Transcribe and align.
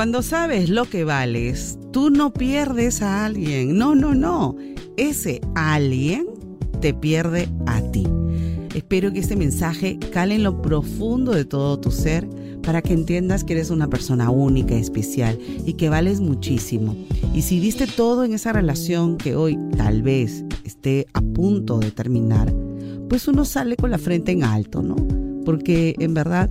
Cuando 0.00 0.22
sabes 0.22 0.70
lo 0.70 0.86
que 0.86 1.04
vales, 1.04 1.78
tú 1.92 2.08
no 2.08 2.32
pierdes 2.32 3.02
a 3.02 3.26
alguien. 3.26 3.76
No, 3.76 3.94
no, 3.94 4.14
no. 4.14 4.56
Ese 4.96 5.42
alguien 5.54 6.26
te 6.80 6.94
pierde 6.94 7.50
a 7.66 7.82
ti. 7.82 8.06
Espero 8.74 9.12
que 9.12 9.18
este 9.18 9.36
mensaje 9.36 9.98
cale 10.10 10.36
en 10.36 10.42
lo 10.42 10.62
profundo 10.62 11.32
de 11.32 11.44
todo 11.44 11.78
tu 11.78 11.90
ser 11.90 12.26
para 12.62 12.80
que 12.80 12.94
entiendas 12.94 13.44
que 13.44 13.52
eres 13.52 13.68
una 13.68 13.88
persona 13.88 14.30
única, 14.30 14.74
especial 14.74 15.38
y 15.66 15.74
que 15.74 15.90
vales 15.90 16.20
muchísimo. 16.20 16.96
Y 17.34 17.42
si 17.42 17.60
diste 17.60 17.86
todo 17.86 18.24
en 18.24 18.32
esa 18.32 18.54
relación 18.54 19.18
que 19.18 19.36
hoy 19.36 19.58
tal 19.76 20.00
vez 20.00 20.46
esté 20.64 21.08
a 21.12 21.20
punto 21.20 21.78
de 21.78 21.90
terminar, 21.90 22.50
pues 23.10 23.28
uno 23.28 23.44
sale 23.44 23.76
con 23.76 23.90
la 23.90 23.98
frente 23.98 24.32
en 24.32 24.44
alto, 24.44 24.80
¿no? 24.80 24.96
Porque 25.44 25.94
en 25.98 26.14
verdad, 26.14 26.50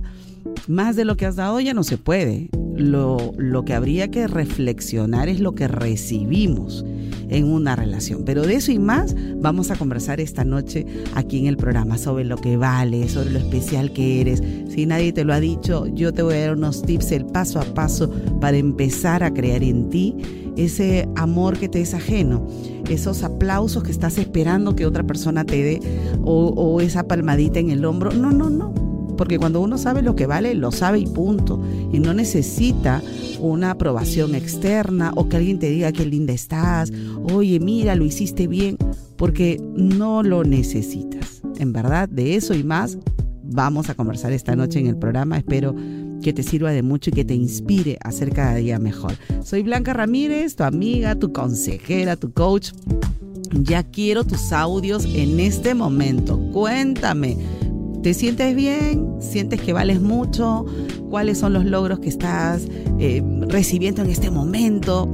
más 0.68 0.94
de 0.94 1.04
lo 1.04 1.16
que 1.16 1.26
has 1.26 1.34
dado 1.34 1.58
ya 1.58 1.74
no 1.74 1.82
se 1.82 1.98
puede 1.98 2.48
lo, 2.80 3.32
lo 3.36 3.64
que 3.64 3.74
habría 3.74 4.10
que 4.10 4.26
reflexionar 4.26 5.28
es 5.28 5.40
lo 5.40 5.54
que 5.54 5.68
recibimos 5.68 6.84
en 7.30 7.50
una 7.50 7.76
relación. 7.76 8.24
Pero 8.24 8.42
de 8.42 8.56
eso 8.56 8.72
y 8.72 8.78
más 8.78 9.14
vamos 9.36 9.70
a 9.70 9.76
conversar 9.76 10.20
esta 10.20 10.44
noche 10.44 10.84
aquí 11.14 11.38
en 11.38 11.46
el 11.46 11.56
programa 11.56 11.96
sobre 11.96 12.24
lo 12.24 12.36
que 12.36 12.56
vale, 12.56 13.08
sobre 13.08 13.30
lo 13.30 13.38
especial 13.38 13.92
que 13.92 14.20
eres. 14.20 14.42
Si 14.68 14.84
nadie 14.86 15.12
te 15.12 15.24
lo 15.24 15.32
ha 15.32 15.40
dicho, 15.40 15.86
yo 15.86 16.12
te 16.12 16.22
voy 16.22 16.34
a 16.34 16.40
dar 16.40 16.56
unos 16.56 16.82
tips, 16.82 17.12
el 17.12 17.26
paso 17.26 17.60
a 17.60 17.64
paso 17.64 18.10
para 18.40 18.56
empezar 18.56 19.22
a 19.22 19.32
crear 19.32 19.62
en 19.62 19.88
ti 19.88 20.16
ese 20.56 21.08
amor 21.16 21.58
que 21.58 21.68
te 21.68 21.80
es 21.80 21.94
ajeno, 21.94 22.46
esos 22.88 23.22
aplausos 23.22 23.84
que 23.84 23.92
estás 23.92 24.18
esperando 24.18 24.74
que 24.74 24.84
otra 24.84 25.04
persona 25.04 25.44
te 25.44 25.62
dé 25.62 25.80
o, 26.22 26.48
o 26.48 26.80
esa 26.80 27.04
palmadita 27.04 27.60
en 27.60 27.70
el 27.70 27.84
hombro. 27.84 28.10
No, 28.12 28.32
no, 28.32 28.50
no 28.50 28.89
porque 29.20 29.38
cuando 29.38 29.60
uno 29.60 29.76
sabe 29.76 30.00
lo 30.00 30.16
que 30.16 30.24
vale, 30.24 30.54
lo 30.54 30.72
sabe 30.72 30.98
y 30.98 31.06
punto. 31.06 31.62
Y 31.92 31.98
no 31.98 32.14
necesita 32.14 33.02
una 33.38 33.72
aprobación 33.72 34.34
externa 34.34 35.12
o 35.14 35.28
que 35.28 35.36
alguien 35.36 35.58
te 35.58 35.68
diga 35.68 35.92
qué 35.92 36.06
linda 36.06 36.32
estás, 36.32 36.90
oye, 37.30 37.60
mira, 37.60 37.96
lo 37.96 38.06
hiciste 38.06 38.46
bien, 38.46 38.78
porque 39.16 39.60
no 39.76 40.22
lo 40.22 40.42
necesitas. 40.42 41.42
En 41.58 41.70
verdad, 41.74 42.08
de 42.08 42.34
eso 42.34 42.54
y 42.54 42.64
más 42.64 42.96
vamos 43.42 43.90
a 43.90 43.94
conversar 43.94 44.32
esta 44.32 44.56
noche 44.56 44.78
en 44.78 44.86
el 44.86 44.96
programa. 44.96 45.36
Espero 45.36 45.76
que 46.22 46.32
te 46.32 46.42
sirva 46.42 46.70
de 46.70 46.82
mucho 46.82 47.10
y 47.10 47.12
que 47.12 47.26
te 47.26 47.34
inspire 47.34 47.98
a 48.02 48.12
ser 48.12 48.30
cada 48.30 48.54
día 48.54 48.78
mejor. 48.78 49.12
Soy 49.44 49.62
Blanca 49.62 49.92
Ramírez, 49.92 50.56
tu 50.56 50.62
amiga, 50.62 51.14
tu 51.14 51.30
consejera, 51.30 52.16
tu 52.16 52.32
coach. 52.32 52.70
Ya 53.52 53.82
quiero 53.82 54.24
tus 54.24 54.50
audios 54.50 55.04
en 55.04 55.40
este 55.40 55.74
momento. 55.74 56.40
Cuéntame 56.52 57.36
¿Te 58.02 58.14
sientes 58.14 58.56
bien? 58.56 59.16
¿Sientes 59.20 59.60
que 59.60 59.74
vales 59.74 60.00
mucho? 60.00 60.64
¿Cuáles 61.10 61.36
son 61.36 61.52
los 61.52 61.66
logros 61.66 62.00
que 62.00 62.08
estás 62.08 62.66
eh, 62.98 63.22
recibiendo 63.48 64.00
en 64.02 64.08
este 64.08 64.30
momento? 64.30 65.10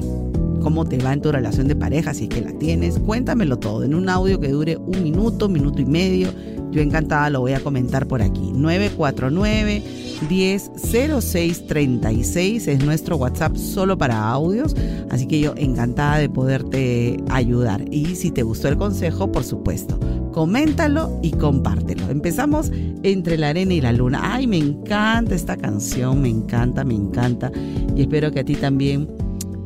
¿Cómo 0.62 0.84
te 0.84 0.98
va 0.98 1.12
en 1.12 1.20
tu 1.20 1.32
relación 1.32 1.66
de 1.66 1.74
pareja 1.74 2.14
si 2.14 2.24
es 2.24 2.28
que 2.28 2.42
la 2.42 2.52
tienes? 2.52 3.00
Cuéntamelo 3.00 3.58
todo 3.58 3.82
en 3.82 3.92
un 3.92 4.08
audio 4.08 4.38
que 4.38 4.48
dure 4.48 4.76
un 4.76 5.02
minuto, 5.02 5.48
minuto 5.48 5.82
y 5.82 5.84
medio. 5.84 6.28
Yo 6.76 6.82
encantada 6.82 7.30
lo 7.30 7.40
voy 7.40 7.54
a 7.54 7.60
comentar 7.60 8.06
por 8.06 8.20
aquí. 8.20 8.52
949 8.52 9.82
100636 10.28 12.68
es 12.68 12.84
nuestro 12.84 13.16
WhatsApp 13.16 13.56
solo 13.56 13.96
para 13.96 14.28
audios, 14.28 14.76
así 15.08 15.26
que 15.26 15.40
yo 15.40 15.54
encantada 15.56 16.18
de 16.18 16.28
poderte 16.28 17.16
ayudar. 17.30 17.82
Y 17.90 18.16
si 18.16 18.30
te 18.30 18.42
gustó 18.42 18.68
el 18.68 18.76
consejo, 18.76 19.32
por 19.32 19.44
supuesto, 19.44 19.98
coméntalo 20.32 21.18
y 21.22 21.30
compártelo. 21.30 22.10
Empezamos 22.10 22.70
entre 23.02 23.38
la 23.38 23.48
arena 23.48 23.72
y 23.72 23.80
la 23.80 23.92
luna. 23.92 24.34
Ay, 24.34 24.46
me 24.46 24.58
encanta 24.58 25.34
esta 25.34 25.56
canción, 25.56 26.20
me 26.20 26.28
encanta, 26.28 26.84
me 26.84 26.92
encanta. 26.92 27.50
Y 27.96 28.02
espero 28.02 28.30
que 28.32 28.40
a 28.40 28.44
ti 28.44 28.54
también 28.54 29.08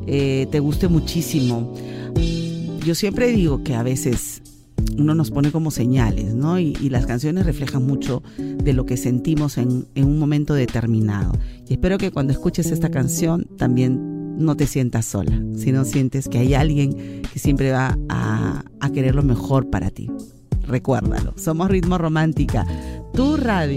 eh, 0.06 0.47
te 0.53 0.60
guste 0.60 0.87
muchísimo. 0.87 1.75
Yo 2.87 2.94
siempre 2.94 3.32
digo 3.32 3.65
que 3.65 3.75
a 3.75 3.82
veces 3.82 4.39
uno 5.00 5.15
nos 5.15 5.31
pone 5.31 5.50
como 5.50 5.71
señales, 5.71 6.34
¿no? 6.34 6.59
Y, 6.59 6.75
las 6.91 7.06
canciones 7.06 7.47
reflejan 7.47 7.87
mucho 7.87 8.22
de 8.37 8.72
lo 8.72 8.84
que 8.84 8.97
sentimos 8.97 9.59
en, 9.59 9.87
un 9.97 10.19
momento 10.19 10.55
determinado. 10.55 11.33
Y 11.69 11.75
espero 11.75 11.99
que 11.99 12.11
cuando 12.11 12.33
escuches 12.33 12.71
esta 12.71 12.91
canción 12.91 13.47
también 13.56 14.37
no 14.38 14.56
te 14.56 14.66
sientas 14.66 15.06
sola, 15.06 15.41
sino 15.56 15.84
sientes 15.84 16.28
que 16.28 16.38
hay 16.38 16.55
alguien 16.55 17.22
que 17.33 17.38
siempre 17.38 17.71
va 17.71 17.97
a, 18.09 18.65
a 18.81 18.91
querer 18.91 19.15
lo 19.15 19.22
mejor 19.22 19.71
para 19.71 19.91
ti. 19.91 20.11
Recuérdalo, 20.66 21.34
somos 21.37 21.71
Ritmo 21.71 21.99
Romántica, 21.99 22.67
tu 23.15 23.37
radio. 23.37 23.77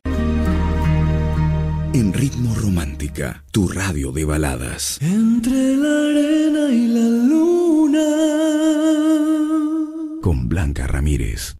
En 1.94 2.12
Ritmo 2.12 2.56
Romántica, 2.56 3.44
tu 3.52 3.68
radio 3.68 4.12
de 4.12 4.26
baladas. 4.26 4.98
Entre 5.02 5.78
la 5.78 6.08
arena 6.10 6.74
y 6.74 6.88
la 6.88 7.08
luna. 7.28 8.83
Con 10.24 10.48
Blanca 10.48 10.88
Ramírez. 10.88 11.58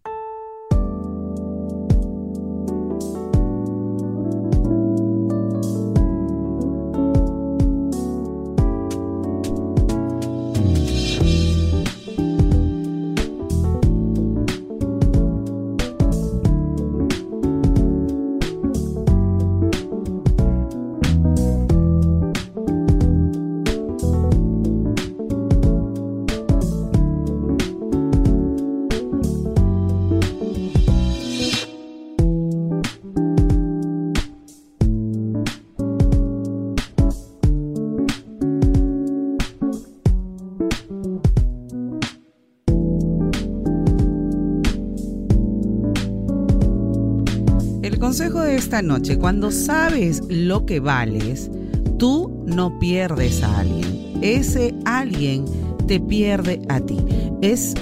Consejo 47.98 48.40
de 48.40 48.56
esta 48.56 48.80
noche, 48.80 49.18
cuando 49.18 49.50
sabes 49.50 50.22
lo 50.28 50.64
que 50.64 50.80
vales, 50.80 51.50
tú 51.98 52.42
no 52.46 52.78
pierdes 52.78 53.42
a 53.42 53.60
alguien. 53.60 54.18
Ese 54.22 54.74
alguien 54.86 55.44
te 55.86 56.00
pierde 56.00 56.62
a 56.68 56.80
ti. 56.80 56.98
Es 57.42 57.74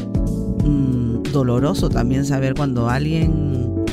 mm, 0.64 1.22
doloroso 1.32 1.88
también 1.88 2.24
saber 2.24 2.54
cuando 2.54 2.88
alguien 2.88 3.84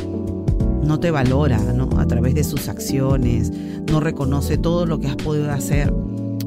no 0.83 0.99
te 0.99 1.11
valora, 1.11 1.59
¿no? 1.73 1.87
A 1.99 2.07
través 2.07 2.33
de 2.33 2.43
sus 2.43 2.67
acciones, 2.67 3.51
no 3.91 3.99
reconoce 3.99 4.57
todo 4.57 4.87
lo 4.87 4.99
que 4.99 5.07
has 5.07 5.15
podido 5.15 5.51
hacer 5.51 5.93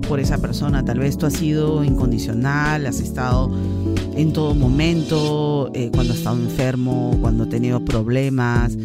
por 0.09 0.19
esa 0.19 0.39
persona. 0.39 0.85
Tal 0.85 0.99
vez 0.99 1.17
tú 1.17 1.27
has 1.27 1.35
sido 1.35 1.85
incondicional, 1.85 2.87
has 2.87 2.99
estado 2.99 3.51
en 4.17 4.33
todo 4.33 4.55
momento, 4.55 5.71
eh, 5.75 5.91
cuando 5.93 6.13
has 6.13 6.19
estado 6.19 6.37
enfermo, 6.37 7.17
cuando 7.21 7.45
has 7.45 7.51
tenido 7.51 7.85
problemas, 7.85 8.77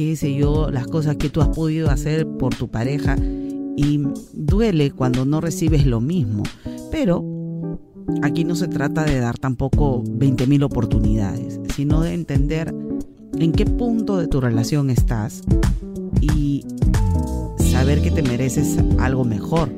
qué 0.00 0.34
yo, 0.34 0.70
las 0.70 0.86
cosas 0.86 1.16
que 1.16 1.28
tú 1.28 1.40
has 1.42 1.48
podido 1.48 1.90
hacer 1.90 2.26
por 2.26 2.54
tu 2.54 2.68
pareja 2.68 3.16
y 3.76 4.00
duele 4.32 4.90
cuando 4.90 5.24
no 5.24 5.40
recibes 5.40 5.86
lo 5.86 6.00
mismo. 6.00 6.42
Pero 6.90 7.78
aquí 8.22 8.44
no 8.44 8.54
se 8.54 8.68
trata 8.68 9.04
de 9.04 9.20
dar 9.20 9.38
tampoco 9.38 10.02
20.000 10.02 10.64
oportunidades, 10.64 11.60
sino 11.74 12.00
de 12.00 12.14
entender 12.14 12.74
en 13.38 13.52
qué 13.52 13.66
punto 13.66 14.16
de 14.16 14.26
tu 14.26 14.40
relación 14.40 14.90
estás 14.90 15.42
y 16.20 16.64
saber 17.58 18.00
que 18.00 18.10
te 18.10 18.22
mereces 18.22 18.78
algo 18.98 19.24
mejor. 19.24 19.70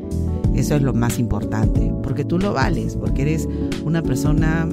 Eso 0.55 0.77
es 0.77 0.83
lo 0.83 0.93
más 0.93 1.19
importante, 1.19 1.93
porque 2.03 2.25
tú 2.25 2.39
lo 2.39 2.53
vales, 2.53 2.97
porque 2.97 3.23
eres 3.23 3.49
una 3.85 4.03
persona 4.03 4.69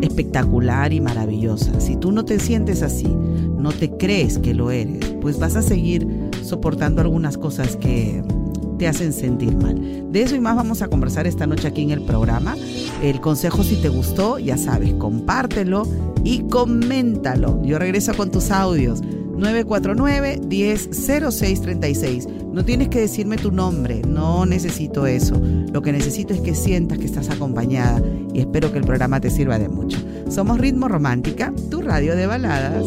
espectacular 0.00 0.92
y 0.92 1.00
maravillosa. 1.00 1.80
Si 1.80 1.96
tú 1.96 2.12
no 2.12 2.24
te 2.24 2.38
sientes 2.38 2.82
así, 2.82 3.08
no 3.08 3.72
te 3.72 3.90
crees 3.90 4.38
que 4.38 4.54
lo 4.54 4.70
eres, 4.70 5.14
pues 5.20 5.38
vas 5.38 5.56
a 5.56 5.62
seguir 5.62 6.06
soportando 6.42 7.00
algunas 7.00 7.36
cosas 7.38 7.76
que 7.76 8.22
te 8.78 8.86
hacen 8.86 9.12
sentir 9.12 9.56
mal. 9.56 10.12
De 10.12 10.22
eso 10.22 10.36
y 10.36 10.40
más 10.40 10.56
vamos 10.56 10.82
a 10.82 10.88
conversar 10.88 11.26
esta 11.26 11.46
noche 11.46 11.68
aquí 11.68 11.82
en 11.82 11.90
el 11.90 12.02
programa. 12.02 12.56
El 13.02 13.20
consejo 13.20 13.64
si 13.64 13.76
te 13.76 13.88
gustó, 13.88 14.38
ya 14.38 14.56
sabes, 14.56 14.94
compártelo 14.94 15.86
y 16.24 16.40
coméntalo. 16.48 17.62
Yo 17.62 17.78
regreso 17.78 18.14
con 18.14 18.30
tus 18.30 18.50
audios. 18.50 19.02
949-100636. 19.36 22.26
No 22.52 22.64
tienes 22.64 22.88
que 22.88 23.00
decirme 23.00 23.36
tu 23.36 23.52
nombre, 23.52 24.00
no 24.06 24.46
necesito 24.46 25.06
eso. 25.06 25.38
Lo 25.72 25.82
que 25.82 25.92
necesito 25.92 26.32
es 26.34 26.40
que 26.40 26.54
sientas 26.54 26.98
que 26.98 27.04
estás 27.04 27.28
acompañada 27.28 28.00
y 28.32 28.40
espero 28.40 28.72
que 28.72 28.78
el 28.78 28.84
programa 28.84 29.20
te 29.20 29.28
sirva 29.30 29.58
de 29.58 29.68
mucho. 29.68 29.98
Somos 30.30 30.58
Ritmo 30.58 30.88
Romántica, 30.88 31.52
tu 31.70 31.82
radio 31.82 32.16
de 32.16 32.26
baladas. 32.26 32.86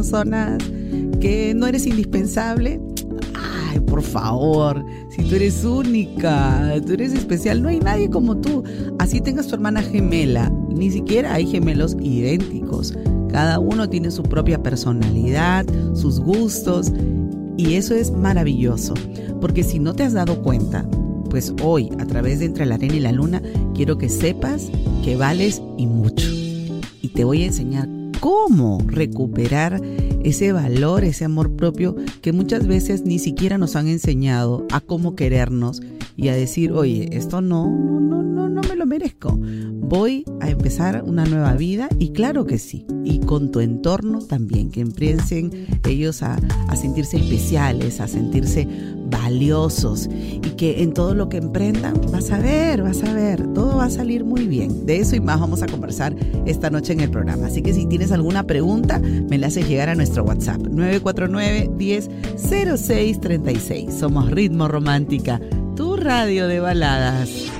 Personas 0.00 0.56
que 1.20 1.52
no 1.54 1.66
eres 1.66 1.86
indispensable. 1.86 2.80
Ay, 3.34 3.78
por 3.80 4.00
favor, 4.00 4.82
si 5.10 5.22
tú 5.24 5.34
eres 5.34 5.62
única, 5.62 6.72
tú 6.86 6.94
eres 6.94 7.12
especial, 7.12 7.60
no 7.60 7.68
hay 7.68 7.80
nadie 7.80 8.08
como 8.08 8.38
tú. 8.38 8.64
Así 8.98 9.20
tengas 9.20 9.46
tu 9.46 9.56
hermana 9.56 9.82
gemela, 9.82 10.50
ni 10.70 10.90
siquiera 10.90 11.34
hay 11.34 11.46
gemelos 11.46 11.98
idénticos. 12.00 12.96
Cada 13.30 13.58
uno 13.58 13.90
tiene 13.90 14.10
su 14.10 14.22
propia 14.22 14.62
personalidad, 14.62 15.66
sus 15.92 16.18
gustos, 16.18 16.90
y 17.58 17.74
eso 17.74 17.94
es 17.94 18.10
maravilloso, 18.10 18.94
porque 19.38 19.62
si 19.62 19.78
no 19.78 19.92
te 19.92 20.04
has 20.04 20.14
dado 20.14 20.40
cuenta, 20.40 20.88
pues 21.28 21.52
hoy, 21.62 21.90
a 21.98 22.06
través 22.06 22.38
de 22.38 22.46
Entre 22.46 22.64
la 22.64 22.76
Arena 22.76 22.94
y 22.94 23.00
la 23.00 23.12
Luna, 23.12 23.42
quiero 23.74 23.98
que 23.98 24.08
sepas 24.08 24.70
que 25.04 25.16
vales 25.16 25.60
y 25.76 25.86
mucho. 25.86 26.26
Y 27.02 27.08
te 27.08 27.24
voy 27.24 27.42
a 27.42 27.46
enseñar 27.46 27.99
cómo 28.20 28.78
recuperar 28.86 29.80
ese 30.22 30.52
valor, 30.52 31.04
ese 31.04 31.24
amor 31.24 31.56
propio 31.56 31.96
que 32.22 32.32
muchas 32.32 32.66
veces 32.66 33.04
ni 33.04 33.18
siquiera 33.18 33.58
nos 33.58 33.74
han 33.76 33.88
enseñado 33.88 34.66
a 34.70 34.80
cómo 34.80 35.16
querernos 35.16 35.82
y 36.16 36.28
a 36.28 36.34
decir, 36.34 36.72
oye, 36.72 37.08
esto 37.12 37.40
no, 37.40 37.66
no, 37.68 38.00
no, 38.00 38.22
no 38.22 38.39
lo 38.80 38.86
merezco. 38.86 39.38
Voy 39.38 40.24
a 40.40 40.48
empezar 40.48 41.04
una 41.06 41.26
nueva 41.26 41.52
vida 41.52 41.90
y 41.98 42.12
claro 42.12 42.46
que 42.46 42.58
sí. 42.58 42.86
Y 43.04 43.18
con 43.18 43.50
tu 43.50 43.60
entorno 43.60 44.20
también, 44.20 44.70
que 44.70 44.80
empiecen 44.80 45.66
ellos 45.86 46.22
a, 46.22 46.38
sentirse 46.74 47.18
especiales, 47.18 48.00
a 48.00 48.08
sentirse 48.08 48.66
valiosos 49.10 50.08
y 50.08 50.38
que 50.56 50.82
en 50.82 50.94
todo 50.94 51.14
lo 51.14 51.28
que 51.28 51.36
emprendan 51.36 52.00
vas 52.10 52.30
a 52.30 52.38
ver, 52.38 52.82
vas 52.82 53.02
a 53.02 53.12
ver, 53.12 53.52
todo 53.52 53.76
va 53.76 53.84
a 53.84 53.90
salir 53.90 54.24
muy 54.24 54.46
bien. 54.46 54.86
De 54.86 55.00
eso 55.00 55.14
y 55.14 55.20
más 55.20 55.38
vamos 55.38 55.62
a 55.62 55.66
conversar 55.66 56.16
esta 56.46 56.70
noche 56.70 56.94
en 56.94 57.00
el 57.00 57.10
programa. 57.10 57.48
Así 57.48 57.60
que 57.60 57.74
si 57.74 57.84
tienes 57.84 58.12
alguna 58.12 58.46
pregunta, 58.46 58.98
me 58.98 59.36
la 59.36 59.48
haces 59.48 59.68
llegar 59.68 59.90
a 59.90 59.94
nuestro 59.94 60.24
WhatsApp 60.24 60.62
949 60.62 61.70
10 61.76 62.08
36. 63.20 63.92
Somos 63.92 64.30
Ritmo 64.30 64.68
Romántica, 64.68 65.38
tu 65.76 65.96
radio 65.96 66.48
de 66.48 66.60
baladas. 66.60 67.59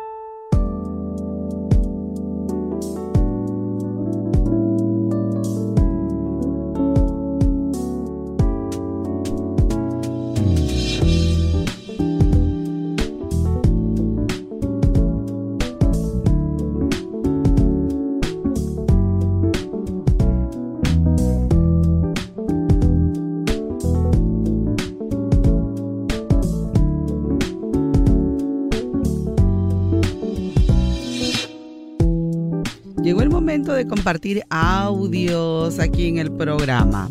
De 33.69 33.85
compartir 33.87 34.41
audios 34.49 35.77
aquí 35.77 36.07
en 36.07 36.17
el 36.17 36.31
programa. 36.31 37.09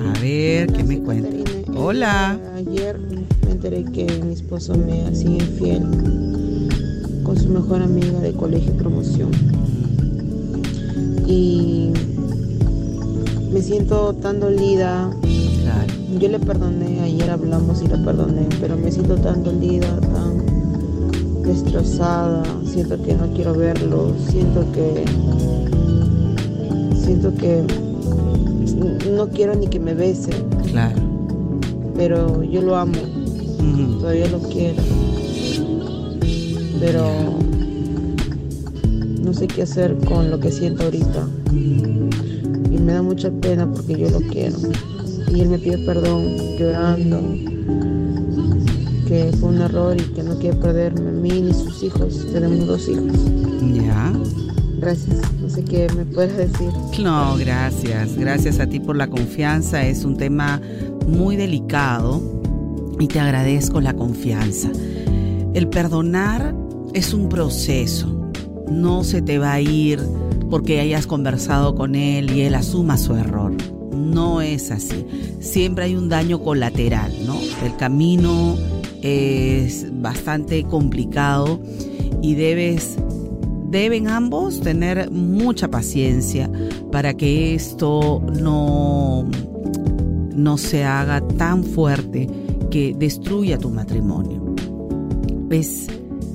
A 0.00 0.20
ver, 0.20 0.72
¿qué 0.72 0.82
me 0.82 1.00
cuenta? 1.00 1.28
Hola. 1.76 2.40
Ayer 2.56 2.98
me 3.44 3.52
enteré 3.52 3.84
que 3.84 4.04
mi 4.24 4.32
esposo 4.32 4.74
me 4.74 5.06
hacía 5.06 5.36
infiel 5.36 5.82
con 7.22 7.38
su 7.38 7.48
mejor 7.50 7.82
amiga 7.82 8.18
de 8.18 8.32
colegio 8.32 8.72
y 8.74 8.76
promoción. 8.76 9.30
Y 11.28 11.92
me 13.52 13.62
siento 13.62 14.12
tan 14.14 14.40
dolida. 14.40 15.08
Yo 16.18 16.28
le 16.28 16.40
perdoné, 16.40 17.00
ayer 17.02 17.30
hablamos 17.30 17.82
y 17.82 17.86
le 17.86 17.98
perdoné, 17.98 18.48
pero 18.60 18.76
me 18.76 18.90
siento 18.90 19.16
tan 19.16 19.44
dolida, 19.44 20.00
tan 20.00 21.42
destrozada. 21.42 22.42
Siento 22.64 23.00
que 23.02 23.14
no 23.14 23.28
quiero 23.34 23.54
verlo, 23.54 24.12
siento 24.28 24.64
que 24.72 25.04
siento 27.06 27.32
que 27.34 27.62
no 29.12 29.28
quiero 29.28 29.54
ni 29.54 29.68
que 29.68 29.78
me 29.78 29.94
bese. 29.94 30.32
Claro. 30.70 30.96
Pero 31.94 32.42
yo 32.42 32.62
lo 32.62 32.76
amo. 32.76 32.98
Todavía 34.00 34.28
lo 34.28 34.40
quiero. 34.40 34.82
Pero 36.80 37.04
no 39.22 39.32
sé 39.32 39.46
qué 39.46 39.62
hacer 39.62 39.96
con 40.04 40.30
lo 40.30 40.40
que 40.40 40.50
siento 40.50 40.84
ahorita. 40.84 41.28
Y 41.52 42.78
me 42.78 42.92
da 42.92 43.02
mucha 43.02 43.30
pena 43.30 43.70
porque 43.70 43.96
yo 43.96 44.10
lo 44.10 44.20
quiero. 44.20 44.56
Y 45.32 45.40
él 45.40 45.48
me 45.48 45.58
pide 45.58 45.78
perdón 45.78 46.36
llorando. 46.58 47.20
Que 49.06 49.30
fue 49.38 49.50
un 49.50 49.60
error 49.60 49.96
y 49.96 50.02
que 50.12 50.24
no 50.24 50.36
quiere 50.38 50.56
perderme 50.56 51.08
a 51.08 51.12
mí 51.12 51.40
ni 51.40 51.54
sus 51.54 51.84
hijos. 51.84 52.26
Tenemos 52.32 52.66
dos 52.66 52.88
hijos. 52.88 53.12
Ya. 53.72 54.12
Gracias. 54.86 55.32
No 55.40 55.50
sé 55.50 55.64
qué 55.64 55.88
me 55.96 56.04
puedes 56.04 56.36
decir. 56.36 56.70
No, 57.02 57.36
gracias. 57.36 58.16
Gracias 58.16 58.60
a 58.60 58.68
ti 58.68 58.78
por 58.78 58.94
la 58.94 59.08
confianza. 59.08 59.84
Es 59.84 60.04
un 60.04 60.16
tema 60.16 60.60
muy 61.08 61.34
delicado 61.34 62.22
y 63.00 63.08
te 63.08 63.18
agradezco 63.18 63.80
la 63.80 63.94
confianza. 63.94 64.70
El 65.54 65.66
perdonar 65.70 66.54
es 66.94 67.12
un 67.12 67.28
proceso. 67.28 68.30
No 68.70 69.02
se 69.02 69.22
te 69.22 69.38
va 69.38 69.54
a 69.54 69.60
ir 69.60 70.00
porque 70.50 70.78
hayas 70.78 71.08
conversado 71.08 71.74
con 71.74 71.96
él 71.96 72.30
y 72.30 72.42
él 72.42 72.54
asuma 72.54 72.96
su 72.96 73.16
error. 73.16 73.56
No 73.92 74.40
es 74.40 74.70
así. 74.70 75.04
Siempre 75.40 75.86
hay 75.86 75.96
un 75.96 76.08
daño 76.08 76.40
colateral, 76.40 77.12
¿no? 77.26 77.34
El 77.64 77.74
camino 77.74 78.54
es 79.02 79.88
bastante 80.00 80.62
complicado 80.62 81.58
y 82.22 82.34
debes 82.34 82.98
deben 83.70 84.08
ambos 84.08 84.60
tener 84.60 85.10
mucha 85.10 85.68
paciencia 85.68 86.50
para 86.92 87.14
que 87.14 87.54
esto 87.54 88.22
no, 88.40 89.28
no 90.34 90.58
se 90.58 90.84
haga 90.84 91.20
tan 91.20 91.64
fuerte 91.64 92.28
que 92.70 92.94
destruya 92.98 93.58
tu 93.58 93.70
matrimonio. 93.70 94.54
Es 95.50 95.86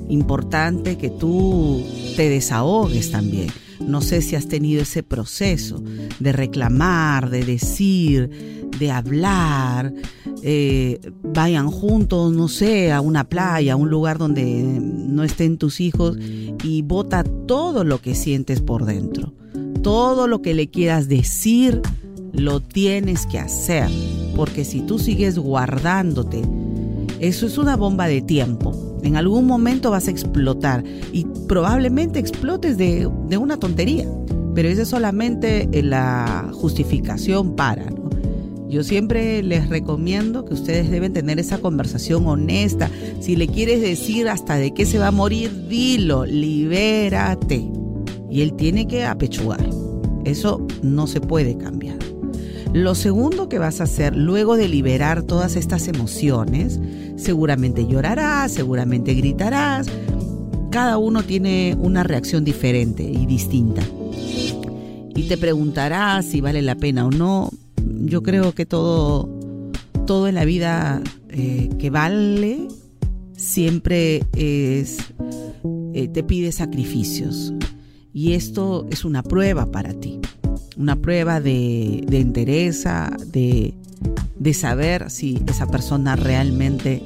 importante 0.08 0.96
que 0.96 1.10
tú 1.10 1.82
te 2.16 2.28
desahogues 2.28 3.10
también. 3.10 3.48
No 3.80 4.00
sé 4.00 4.22
si 4.22 4.36
has 4.36 4.46
tenido 4.46 4.82
ese 4.82 5.02
proceso 5.02 5.82
de 6.20 6.32
reclamar, 6.32 7.30
de 7.30 7.44
decir, 7.44 8.61
de 8.82 8.90
hablar. 8.90 9.94
Eh, 10.42 11.00
vayan 11.22 11.70
juntos, 11.70 12.32
no 12.32 12.48
sé, 12.48 12.92
a 12.92 13.00
una 13.00 13.24
playa, 13.24 13.72
a 13.72 13.76
un 13.76 13.88
lugar 13.88 14.18
donde 14.18 14.44
no 14.44 15.24
estén 15.24 15.56
tus 15.56 15.80
hijos 15.80 16.18
y 16.62 16.82
bota 16.82 17.24
todo 17.24 17.84
lo 17.84 18.00
que 18.00 18.14
sientes 18.14 18.60
por 18.60 18.84
dentro. 18.84 19.32
Todo 19.82 20.26
lo 20.26 20.42
que 20.42 20.52
le 20.52 20.68
quieras 20.68 21.08
decir, 21.08 21.80
lo 22.32 22.60
tienes 22.60 23.26
que 23.26 23.38
hacer. 23.38 23.88
Porque 24.36 24.64
si 24.64 24.80
tú 24.80 24.98
sigues 24.98 25.38
guardándote, 25.38 26.42
eso 27.20 27.46
es 27.46 27.56
una 27.56 27.76
bomba 27.76 28.06
de 28.06 28.20
tiempo 28.20 28.92
en 29.02 29.16
algún 29.16 29.46
momento 29.46 29.90
vas 29.90 30.08
a 30.08 30.10
explotar 30.10 30.84
y 31.12 31.26
probablemente 31.48 32.18
explotes 32.18 32.78
de, 32.78 33.06
una 33.06 33.56
tontería, 33.58 34.08
pero 34.54 34.68
esa 34.68 34.82
es 34.82 34.88
solamente 34.88 35.68
la 35.82 36.50
justificación 36.52 37.56
para. 37.56 37.84
Yo 38.72 38.82
siempre 38.82 39.42
les 39.42 39.68
recomiendo 39.68 40.46
que 40.46 40.54
ustedes 40.54 40.90
deben 40.90 41.12
tener 41.12 41.38
esa 41.38 41.58
conversación 41.58 42.26
honesta. 42.26 42.88
Si 43.20 43.36
le 43.36 43.46
quieres 43.46 43.82
decir 43.82 44.30
hasta 44.30 44.56
de 44.56 44.72
qué 44.72 44.86
se 44.86 44.98
va 44.98 45.08
a 45.08 45.10
morir, 45.10 45.68
dilo, 45.68 46.24
libérate. 46.24 47.70
Y 48.30 48.40
él 48.40 48.54
tiene 48.54 48.88
que 48.88 49.04
apechugar. 49.04 49.68
Eso 50.24 50.66
no 50.80 51.06
se 51.06 51.20
puede 51.20 51.58
cambiar. 51.58 51.98
Lo 52.72 52.94
segundo 52.94 53.50
que 53.50 53.58
vas 53.58 53.82
a 53.82 53.84
hacer 53.84 54.16
luego 54.16 54.56
de 54.56 54.68
liberar 54.68 55.22
todas 55.22 55.56
estas 55.56 55.86
emociones, 55.86 56.80
seguramente 57.16 57.86
llorarás, 57.86 58.52
seguramente 58.52 59.12
gritarás. 59.12 59.86
Cada 60.70 60.96
uno 60.96 61.22
tiene 61.24 61.76
una 61.78 62.04
reacción 62.04 62.42
diferente 62.42 63.02
y 63.02 63.26
distinta. 63.26 63.82
Y 65.14 65.24
te 65.28 65.36
preguntarás 65.36 66.24
si 66.24 66.40
vale 66.40 66.62
la 66.62 66.76
pena 66.76 67.04
o 67.04 67.10
no. 67.10 67.50
Yo 68.02 68.22
creo 68.22 68.52
que 68.52 68.66
todo, 68.66 69.28
todo 70.06 70.28
en 70.28 70.34
la 70.34 70.44
vida 70.44 71.02
eh, 71.30 71.70
que 71.78 71.90
vale 71.90 72.68
siempre 73.36 74.24
es, 74.36 74.98
eh, 75.94 76.08
te 76.08 76.22
pide 76.22 76.52
sacrificios. 76.52 77.54
Y 78.12 78.32
esto 78.32 78.86
es 78.90 79.04
una 79.04 79.22
prueba 79.22 79.70
para 79.70 79.94
ti 79.94 80.20
una 80.76 80.96
prueba 80.96 81.40
de, 81.40 82.04
de 82.06 82.20
entereza, 82.20 83.16
de, 83.26 83.74
de 84.38 84.54
saber 84.54 85.10
si 85.10 85.42
esa 85.46 85.66
persona 85.66 86.16
realmente 86.16 87.02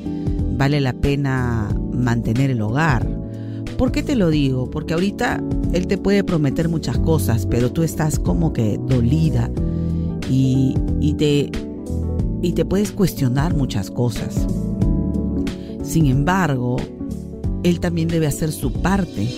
vale 0.57 0.81
la 0.81 0.93
pena 0.95 1.69
mantener 1.93 2.51
el 2.51 2.63
hogar. 2.63 3.07
¿Por 3.77 3.93
qué 3.93 4.03
te 4.03 4.17
lo 4.17 4.31
digo? 4.31 4.71
Porque 4.71 4.95
ahorita 4.95 5.43
él 5.73 5.87
te 5.87 5.99
puede 5.99 6.25
prometer 6.25 6.69
muchas 6.69 6.99
cosas, 6.99 7.47
pero 7.47 7.73
tú 7.73 7.83
estás 7.83 8.19
como 8.19 8.53
que 8.53 8.79
dolida 8.81 9.51
y, 10.31 10.75
y, 11.01 11.15
te, 11.15 11.51
y 12.43 12.53
te 12.53 12.65
puedes 12.65 12.93
cuestionar 12.93 13.55
muchas 13.55 13.91
cosas. 13.91 14.47
Sin 15.83 16.07
embargo, 16.07 16.77
él 17.63 17.81
también 17.81 18.09
debe 18.09 18.27
hacer 18.27 18.53
su 18.53 18.73
parte. 18.73 19.29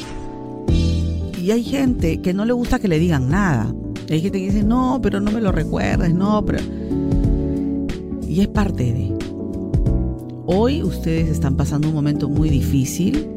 Y 1.40 1.50
hay 1.50 1.62
gente 1.62 2.20
que 2.20 2.34
no 2.34 2.44
le 2.44 2.52
gusta 2.52 2.78
que 2.78 2.88
le 2.88 2.98
digan 2.98 3.30
nada. 3.30 3.74
Hay 4.10 4.20
gente 4.20 4.38
que 4.38 4.46
dice, 4.46 4.62
no, 4.62 5.00
pero 5.02 5.20
no 5.20 5.30
me 5.30 5.40
lo 5.40 5.52
recuerdes, 5.52 6.14
no, 6.14 6.44
pero... 6.44 6.58
Y 8.26 8.40
es 8.40 8.48
parte 8.48 8.92
de... 8.92 9.12
Hoy 10.46 10.82
ustedes 10.82 11.28
están 11.28 11.56
pasando 11.56 11.88
un 11.88 11.94
momento 11.94 12.28
muy 12.28 12.48
difícil. 12.48 13.28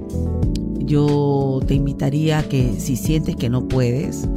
Yo 0.79 1.59
te 1.67 1.75
invitaría 1.75 2.39
a 2.39 2.43
que 2.43 2.73
si 2.79 2.95
sientes 2.95 3.35
que 3.35 3.49
no 3.49 3.67
puedes, 3.67 4.27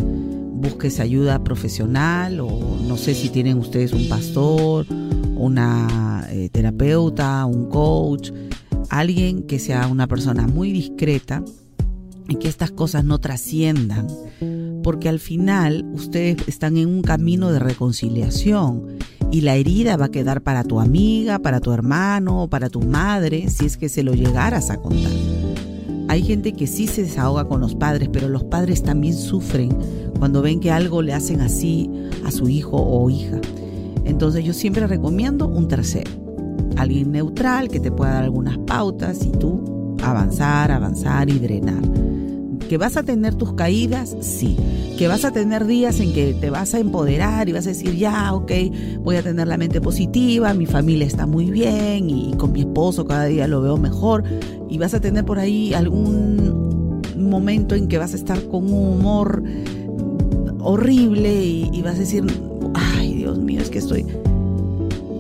busques 0.64 0.98
ayuda 0.98 1.44
profesional 1.44 2.40
o 2.40 2.78
no 2.88 2.96
sé 2.96 3.14
si 3.14 3.28
tienen 3.28 3.58
ustedes 3.58 3.92
un 3.92 4.08
pastor, 4.08 4.86
una 5.36 6.26
eh, 6.30 6.48
terapeuta, 6.50 7.44
un 7.44 7.68
coach, 7.68 8.30
alguien 8.88 9.42
que 9.42 9.58
sea 9.58 9.86
una 9.86 10.06
persona 10.06 10.46
muy 10.46 10.72
discreta 10.72 11.44
y 12.28 12.36
que 12.36 12.48
estas 12.48 12.70
cosas 12.70 13.04
no 13.04 13.18
trasciendan 13.18 14.06
porque 14.82 15.08
al 15.08 15.18
final 15.18 15.84
ustedes 15.94 16.46
están 16.46 16.76
en 16.76 16.88
un 16.88 17.02
camino 17.02 17.50
de 17.50 17.58
reconciliación 17.58 18.98
y 19.32 19.40
la 19.40 19.56
herida 19.56 19.96
va 19.96 20.06
a 20.06 20.10
quedar 20.10 20.42
para 20.42 20.62
tu 20.62 20.78
amiga, 20.78 21.38
para 21.38 21.60
tu 21.60 21.72
hermano, 21.72 22.48
para 22.48 22.68
tu 22.68 22.82
madre, 22.82 23.48
si 23.48 23.64
es 23.64 23.76
que 23.76 23.88
se 23.88 24.02
lo 24.02 24.12
llegaras 24.14 24.70
a 24.70 24.76
contar. 24.76 25.10
Hay 26.08 26.22
gente 26.22 26.52
que 26.52 26.66
sí 26.66 26.86
se 26.86 27.02
desahoga 27.02 27.48
con 27.48 27.60
los 27.62 27.74
padres, 27.74 28.10
pero 28.12 28.28
los 28.28 28.44
padres 28.44 28.82
también 28.82 29.14
sufren 29.14 29.76
cuando 30.24 30.40
ven 30.40 30.58
que 30.58 30.70
algo 30.70 31.02
le 31.02 31.12
hacen 31.12 31.42
así 31.42 31.90
a 32.24 32.30
su 32.30 32.48
hijo 32.48 32.78
o 32.78 33.10
hija. 33.10 33.42
Entonces 34.06 34.42
yo 34.42 34.54
siempre 34.54 34.86
recomiendo 34.86 35.46
un 35.46 35.68
tercero, 35.68 36.10
alguien 36.78 37.12
neutral 37.12 37.68
que 37.68 37.78
te 37.78 37.92
pueda 37.92 38.14
dar 38.14 38.24
algunas 38.24 38.56
pautas 38.56 39.22
y 39.22 39.32
tú 39.32 39.96
avanzar, 40.02 40.70
avanzar 40.70 41.28
y 41.28 41.38
drenar. 41.38 41.82
¿Que 42.70 42.78
vas 42.78 42.96
a 42.96 43.02
tener 43.02 43.34
tus 43.34 43.52
caídas? 43.52 44.16
Sí. 44.22 44.56
¿Que 44.96 45.08
vas 45.08 45.26
a 45.26 45.30
tener 45.30 45.66
días 45.66 46.00
en 46.00 46.14
que 46.14 46.32
te 46.32 46.48
vas 46.48 46.72
a 46.72 46.78
empoderar 46.78 47.50
y 47.50 47.52
vas 47.52 47.66
a 47.66 47.68
decir, 47.68 47.94
ya, 47.94 48.32
ok, 48.32 48.52
voy 49.00 49.16
a 49.16 49.22
tener 49.22 49.46
la 49.46 49.58
mente 49.58 49.82
positiva, 49.82 50.54
mi 50.54 50.64
familia 50.64 51.06
está 51.06 51.26
muy 51.26 51.50
bien 51.50 52.08
y 52.08 52.32
con 52.38 52.52
mi 52.52 52.60
esposo 52.60 53.04
cada 53.04 53.26
día 53.26 53.46
lo 53.46 53.60
veo 53.60 53.76
mejor? 53.76 54.24
Y 54.70 54.78
vas 54.78 54.94
a 54.94 55.00
tener 55.02 55.26
por 55.26 55.38
ahí 55.38 55.74
algún 55.74 57.02
momento 57.14 57.74
en 57.74 57.88
que 57.88 57.98
vas 57.98 58.14
a 58.14 58.16
estar 58.16 58.42
con 58.48 58.72
un 58.72 58.88
humor 58.88 59.42
horrible 60.64 61.44
y, 61.44 61.70
y 61.72 61.82
vas 61.82 61.96
a 61.96 62.00
decir, 62.00 62.24
ay, 62.74 63.14
Dios 63.14 63.38
mío, 63.38 63.60
es 63.60 63.70
que 63.70 63.78
estoy... 63.78 64.06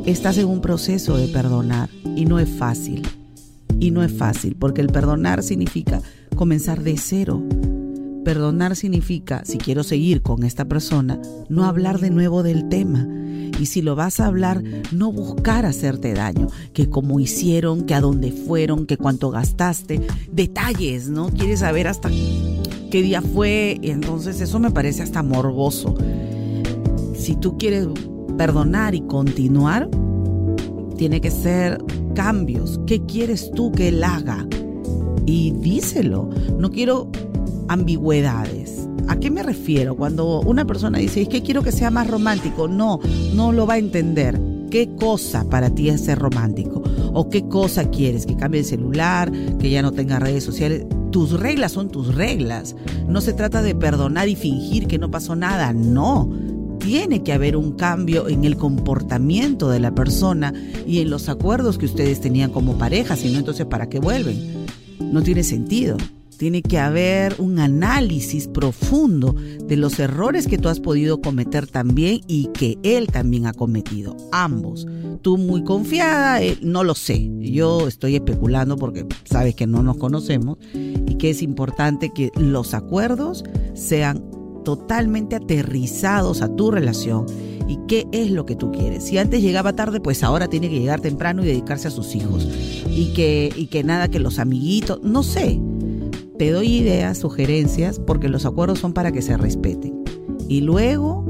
Estás 0.06 0.36
en 0.36 0.46
un 0.46 0.60
proceso 0.60 1.16
de 1.16 1.28
perdonar 1.28 1.88
y 2.16 2.26
no 2.26 2.38
es 2.38 2.48
fácil. 2.48 3.06
Y 3.80 3.90
no 3.90 4.02
es 4.02 4.12
fácil, 4.12 4.56
porque 4.58 4.80
el 4.80 4.88
perdonar 4.88 5.42
significa 5.42 6.00
comenzar 6.36 6.82
de 6.82 6.96
cero. 6.96 7.42
Perdonar 8.24 8.76
significa, 8.76 9.42
si 9.44 9.58
quiero 9.58 9.82
seguir 9.82 10.22
con 10.22 10.44
esta 10.44 10.64
persona, 10.64 11.20
no 11.48 11.64
hablar 11.64 12.00
de 12.00 12.10
nuevo 12.10 12.42
del 12.42 12.68
tema. 12.68 13.06
Y 13.58 13.66
si 13.66 13.82
lo 13.82 13.94
vas 13.94 14.20
a 14.20 14.26
hablar, 14.26 14.62
no 14.92 15.12
buscar 15.12 15.64
hacerte 15.64 16.12
daño, 16.14 16.48
que 16.72 16.88
cómo 16.88 17.20
hicieron, 17.20 17.84
que 17.84 17.94
a 17.94 18.00
dónde 18.00 18.32
fueron, 18.32 18.86
que 18.86 18.96
cuánto 18.96 19.30
gastaste, 19.30 20.00
detalles, 20.32 21.08
¿no? 21.08 21.30
Quieres 21.30 21.60
saber 21.60 21.86
hasta 21.86 22.08
qué 22.94 23.02
día 23.02 23.20
fue, 23.20 23.80
entonces 23.82 24.40
eso 24.40 24.60
me 24.60 24.70
parece 24.70 25.02
hasta 25.02 25.24
morboso. 25.24 25.96
Si 27.16 27.34
tú 27.34 27.58
quieres 27.58 27.88
perdonar 28.38 28.94
y 28.94 29.00
continuar, 29.00 29.90
tiene 30.96 31.20
que 31.20 31.32
ser 31.32 31.82
cambios. 32.14 32.78
¿Qué 32.86 33.04
quieres 33.04 33.50
tú 33.50 33.72
que 33.72 33.88
él 33.88 34.04
haga? 34.04 34.46
y 35.26 35.50
díselo. 35.50 36.30
No 36.56 36.70
quiero 36.70 37.10
ambigüedades. 37.66 38.88
¿A 39.08 39.16
qué 39.16 39.28
me 39.28 39.42
refiero? 39.42 39.96
Cuando 39.96 40.42
una 40.42 40.64
persona 40.64 40.98
dice, 40.98 41.22
es 41.22 41.28
que 41.28 41.42
quiero 41.42 41.64
que 41.64 41.72
sea 41.72 41.90
más 41.90 42.06
romántico, 42.06 42.68
no, 42.68 43.00
no 43.34 43.50
lo 43.50 43.66
va 43.66 43.74
a 43.74 43.78
entender. 43.78 44.40
¿Qué 44.70 44.94
cosa 44.94 45.44
para 45.50 45.68
ti 45.70 45.88
es 45.88 46.02
ser 46.02 46.20
romántico? 46.20 46.80
¿O 47.12 47.28
qué 47.28 47.48
cosa 47.48 47.90
quieres? 47.90 48.24
¿Que 48.24 48.36
cambie 48.36 48.60
el 48.60 48.66
celular? 48.66 49.32
¿Que 49.58 49.68
ya 49.70 49.82
no 49.82 49.90
tenga 49.90 50.20
redes 50.20 50.44
sociales? 50.44 50.86
Tus 51.14 51.30
reglas 51.30 51.70
son 51.70 51.90
tus 51.90 52.12
reglas. 52.12 52.74
No 53.06 53.20
se 53.20 53.32
trata 53.34 53.62
de 53.62 53.76
perdonar 53.76 54.28
y 54.28 54.34
fingir 54.34 54.88
que 54.88 54.98
no 54.98 55.12
pasó 55.12 55.36
nada, 55.36 55.72
no. 55.72 56.28
Tiene 56.80 57.22
que 57.22 57.32
haber 57.32 57.56
un 57.56 57.76
cambio 57.76 58.26
en 58.26 58.44
el 58.44 58.56
comportamiento 58.56 59.70
de 59.70 59.78
la 59.78 59.94
persona 59.94 60.52
y 60.88 60.98
en 60.98 61.10
los 61.10 61.28
acuerdos 61.28 61.78
que 61.78 61.86
ustedes 61.86 62.20
tenían 62.20 62.50
como 62.50 62.78
pareja, 62.78 63.14
si 63.14 63.30
no, 63.30 63.38
entonces 63.38 63.64
¿para 63.64 63.88
qué 63.88 64.00
vuelven? 64.00 64.66
no 64.98 65.22
tiene 65.22 65.44
sentido. 65.44 65.98
Tiene 66.36 66.62
que 66.62 66.78
haber 66.78 67.36
un 67.38 67.58
análisis 67.58 68.48
profundo 68.48 69.34
de 69.66 69.76
los 69.76 69.98
errores 69.98 70.46
que 70.46 70.58
tú 70.58 70.68
has 70.68 70.80
podido 70.80 71.20
cometer 71.20 71.66
también 71.66 72.20
y 72.26 72.48
que 72.48 72.78
él 72.82 73.06
también 73.08 73.46
ha 73.46 73.52
cometido. 73.52 74.16
Ambos. 74.32 74.86
Tú 75.22 75.38
muy 75.38 75.64
confiada, 75.64 76.40
no 76.60 76.84
lo 76.84 76.94
sé. 76.94 77.30
Yo 77.38 77.88
estoy 77.88 78.16
especulando 78.16 78.76
porque 78.76 79.06
sabes 79.24 79.54
que 79.54 79.66
no 79.66 79.82
nos 79.82 79.96
conocemos 79.96 80.58
y 80.72 81.14
que 81.16 81.30
es 81.30 81.42
importante 81.42 82.12
que 82.14 82.30
los 82.36 82.74
acuerdos 82.74 83.44
sean 83.74 84.22
totalmente 84.64 85.36
aterrizados 85.36 86.42
a 86.42 86.54
tu 86.54 86.70
relación 86.70 87.26
y 87.68 87.78
qué 87.88 88.06
es 88.12 88.30
lo 88.30 88.46
que 88.46 88.56
tú 88.56 88.72
quieres. 88.72 89.04
Si 89.04 89.18
antes 89.18 89.42
llegaba 89.42 89.74
tarde, 89.74 90.00
pues 90.00 90.22
ahora 90.22 90.48
tiene 90.48 90.68
que 90.68 90.80
llegar 90.80 91.00
temprano 91.00 91.42
y 91.42 91.46
dedicarse 91.46 91.88
a 91.88 91.90
sus 91.90 92.14
hijos. 92.14 92.48
Y 92.88 93.12
que, 93.14 93.52
y 93.54 93.66
que 93.66 93.84
nada, 93.84 94.08
que 94.08 94.18
los 94.18 94.38
amiguitos, 94.38 95.00
no 95.02 95.22
sé. 95.22 95.60
Te 96.38 96.50
doy 96.50 96.66
ideas, 96.66 97.18
sugerencias, 97.18 98.00
porque 98.00 98.28
los 98.28 98.44
acuerdos 98.44 98.80
son 98.80 98.92
para 98.92 99.12
que 99.12 99.22
se 99.22 99.36
respeten. 99.36 100.02
Y 100.48 100.62
luego 100.62 101.24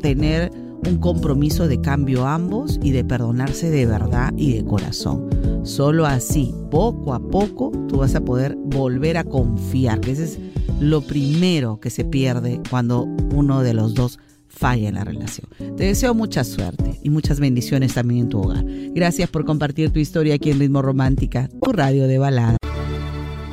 tener 0.00 0.50
un 0.88 0.96
compromiso 0.96 1.68
de 1.68 1.80
cambio 1.80 2.26
ambos 2.26 2.80
y 2.82 2.90
de 2.90 3.04
perdonarse 3.04 3.70
de 3.70 3.86
verdad 3.86 4.32
y 4.36 4.54
de 4.54 4.64
corazón. 4.64 5.28
Solo 5.62 6.04
así, 6.06 6.52
poco 6.70 7.14
a 7.14 7.20
poco, 7.20 7.70
tú 7.88 7.98
vas 7.98 8.14
a 8.16 8.24
poder 8.24 8.56
volver 8.56 9.18
a 9.18 9.24
confiar, 9.24 10.00
que 10.00 10.12
ese 10.12 10.24
es 10.24 10.38
lo 10.80 11.02
primero 11.02 11.78
que 11.78 11.90
se 11.90 12.04
pierde 12.04 12.60
cuando 12.70 13.06
uno 13.32 13.62
de 13.62 13.74
los 13.74 13.94
dos 13.94 14.18
falla 14.48 14.88
en 14.88 14.96
la 14.96 15.04
relación. 15.04 15.48
Te 15.76 15.84
deseo 15.84 16.12
mucha 16.12 16.42
suerte 16.42 16.98
y 17.04 17.10
muchas 17.10 17.38
bendiciones 17.38 17.94
también 17.94 18.22
en 18.22 18.28
tu 18.30 18.40
hogar. 18.40 18.64
Gracias 18.94 19.30
por 19.30 19.44
compartir 19.44 19.90
tu 19.90 20.00
historia 20.00 20.34
aquí 20.34 20.50
en 20.50 20.58
Ritmo 20.58 20.82
Romántica, 20.82 21.48
tu 21.62 21.72
radio 21.72 22.08
de 22.08 22.18
balada. 22.18 22.56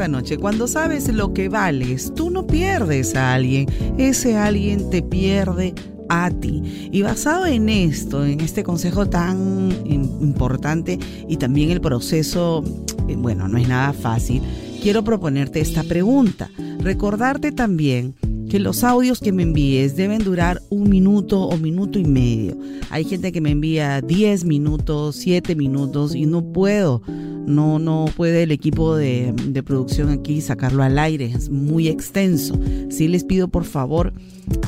Esta 0.00 0.08
noche, 0.08 0.38
cuando 0.38 0.66
sabes 0.66 1.12
lo 1.12 1.34
que 1.34 1.50
vales, 1.50 2.14
tú 2.14 2.30
no 2.30 2.46
pierdes 2.46 3.14
a 3.14 3.34
alguien, 3.34 3.66
ese 3.98 4.34
alguien 4.34 4.88
te 4.88 5.02
pierde 5.02 5.74
a 6.08 6.30
ti. 6.30 6.88
Y 6.90 7.02
basado 7.02 7.44
en 7.44 7.68
esto, 7.68 8.24
en 8.24 8.40
este 8.40 8.62
consejo 8.62 9.10
tan 9.10 9.70
importante 9.84 10.98
y 11.28 11.36
también 11.36 11.70
el 11.70 11.82
proceso, 11.82 12.64
eh, 13.08 13.16
bueno, 13.16 13.46
no 13.46 13.58
es 13.58 13.68
nada 13.68 13.92
fácil, 13.92 14.40
quiero 14.82 15.04
proponerte 15.04 15.60
esta 15.60 15.82
pregunta. 15.82 16.50
Recordarte 16.78 17.52
también 17.52 18.14
que 18.48 18.58
los 18.58 18.84
audios 18.84 19.20
que 19.20 19.32
me 19.32 19.42
envíes 19.42 19.96
deben 19.96 20.24
durar 20.24 20.62
un 20.70 20.88
minuto 20.88 21.42
o 21.42 21.58
minuto 21.58 21.98
y 21.98 22.04
medio. 22.04 22.56
Hay 22.88 23.04
gente 23.04 23.32
que 23.32 23.42
me 23.42 23.50
envía 23.50 24.00
10 24.00 24.46
minutos, 24.46 25.16
7 25.16 25.54
minutos 25.56 26.14
y 26.14 26.24
no 26.24 26.42
puedo. 26.42 27.02
No, 27.50 27.78
no 27.78 28.06
puede 28.16 28.44
el 28.44 28.52
equipo 28.52 28.96
de, 28.96 29.34
producción 29.66 30.08
aquí 30.08 30.40
sacarlo 30.40 30.82
al 30.82 30.98
aire, 30.98 31.26
es 31.26 31.50
muy 31.50 31.88
extenso. 31.88 32.58
Sí 32.88 33.08
les 33.08 33.24
pido 33.24 33.48
por 33.48 33.64
favor 33.64 34.12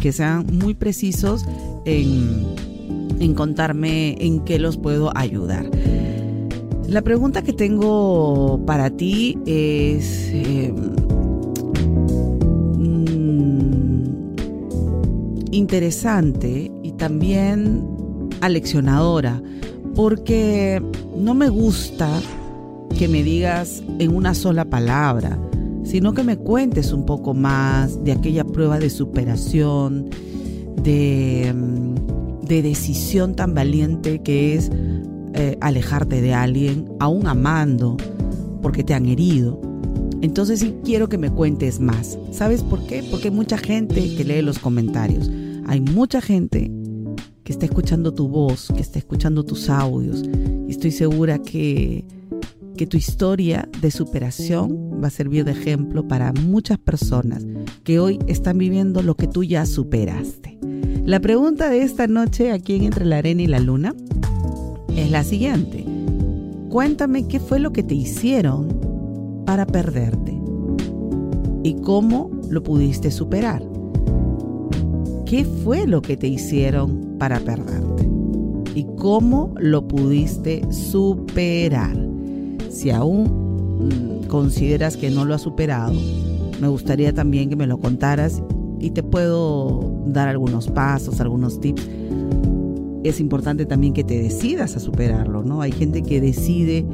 que 0.01 0.13
sean 0.13 0.47
muy 0.53 0.75
precisos 0.75 1.45
en, 1.85 3.35
contarme 3.35 4.17
en 4.21 4.41
qué 4.41 4.59
los 4.59 4.77
puedo 4.77 5.17
ayudar. 5.17 5.71
La 6.89 7.03
pregunta 7.03 7.43
que 7.43 7.53
tengo 7.53 8.63
para 8.67 8.91
ti 8.91 9.39
es... 9.47 10.29
Eh, 10.33 10.75
interesante 15.53 16.73
y 16.83 16.93
también 16.93 17.87
aleccionadora, 18.41 19.41
porque 19.95 20.83
no 21.17 21.35
me 21.35 21.49
gusta 21.49 22.09
que 23.03 23.09
me 23.09 23.25
digas 23.25 23.83
en 23.99 24.15
una 24.15 24.33
sola 24.33 24.65
palabra, 24.65 25.37
sino 25.83 26.15
que 26.15 26.23
me 26.23 26.37
cuentes 26.37 26.93
un 26.93 27.05
poco 27.05 27.35
más 27.35 28.05
de 28.05 28.13
aquella 28.13 28.45
prueba 28.45 28.79
de 28.79 28.91
superación, 28.91 30.09
de, 30.85 31.53
mm, 31.53 32.47
de 32.47 32.63
decisión 32.63 33.35
tan 33.35 33.57
valiente 33.57 34.23
que 34.23 34.55
es 34.55 34.71
eh, 35.35 35.59
alejarte 35.61 36.21
de 36.21 36.33
alguien, 36.33 36.93
aún 37.01 37.27
amando, 37.27 37.97
porque 38.63 38.85
te 38.85 38.95
han 38.95 39.07
herido. 39.07 39.61
Entonces 40.21 40.61
sí 40.61 40.73
quiero 40.85 41.09
que 41.09 41.19
me 41.19 41.29
cuentes 41.29 41.81
más. 41.81 42.17
¿Sabes 42.31 42.63
por 42.63 42.87
qué? 42.87 43.03
Porque 43.11 43.31
hay 43.31 43.35
mucha 43.35 43.59
gente 43.59 44.15
que 44.15 44.23
lee 44.23 44.43
los 44.43 44.61
comentarios. 44.61 45.29
Hay 45.67 45.81
mucha 45.81 46.21
gente 46.21 46.71
que 47.43 47.51
está 47.51 47.65
escuchando 47.67 48.15
tu 48.15 48.29
voz, 48.29 48.73
que 48.73 48.81
está 48.81 49.01
escuchando 49.01 49.43
tus 49.43 49.69
audios. 49.69 50.23
Y 50.69 50.71
estoy 50.71 50.93
segura 50.93 51.41
que, 51.41 52.05
que 52.77 52.87
tu 52.87 52.97
historia 52.97 53.69
de 53.81 53.91
superación 53.91 55.01
va 55.03 55.09
a 55.09 55.11
servir 55.11 55.45
de 55.45 55.53
ejemplo 55.53 56.07
para 56.07 56.33
muchas 56.33 56.79
personas 56.79 57.45
que 57.85 57.99
hoy 57.99 58.19
están 58.27 58.59
viviendo 58.59 59.03
lo 59.03 59.15
que 59.15 59.27
tú 59.27 59.45
ya 59.45 59.67
superaste. 59.67 60.59
La 61.05 61.21
pregunta 61.21 61.69
de 61.69 61.83
esta 61.83 62.07
noche 62.07 62.53
aquí 62.53 62.77
en 62.77 62.85
Entre 62.85 63.05
la 63.05 63.19
Arena 63.19 63.43
y 63.43 63.47
la 63.47 63.61
Luna 63.61 63.95
es 64.97 65.11
la 65.11 65.25
siguiente. 65.25 65.85
Cuéntame 66.69 67.27
qué 67.27 67.41
fue 67.41 67.59
lo 67.59 67.73
que 67.73 67.83
te 67.83 67.95
hicieron 67.95 69.45
para 69.45 69.67
perderte 69.67 70.41
y 71.65 71.75
cómo 71.83 72.31
lo 72.49 72.63
pudiste 72.63 73.11
superar. 73.11 73.63
¿Qué 75.27 75.45
fue 75.45 75.87
lo 75.87 76.03
que 76.03 76.17
te 76.17 76.29
hicieron 76.29 77.17
para 77.19 77.41
perderte? 77.41 78.09
¿Y 78.75 78.87
cómo 78.97 79.55
lo 79.59 79.87
pudiste 79.87 80.63
superar? 80.73 82.12
Si 82.73 82.91
aún 82.91 84.23
mm, 84.25 84.27
consideras 84.29 84.97
que 84.97 85.11
no 85.11 85.27
lo 85.27 85.35
has 85.35 85.43
superado, 85.43 85.93
me 86.61 86.69
gustaría 86.69 87.13
también 87.13 87.51
que 87.51 87.57
me 87.57 87.67
lo 87.67 87.79
contaras 87.79 88.43
y 88.81 88.91
te 88.91 89.03
puedo 89.03 90.03
dar 90.07 90.29
algunos 90.29 90.69
pasos, 90.69 91.21
algunos 91.21 91.61
tips. 91.61 91.87
Es 93.05 93.21
importante 93.21 93.67
también 93.67 93.93
que 93.93 94.05
te 94.05 94.21
decidas 94.21 94.75
a 94.77 94.81
superarlo, 94.81 95.43
¿no? 95.43 95.61
Hay 95.61 95.73
gente 95.73 96.03
que 96.03 96.21
decide 96.21 96.87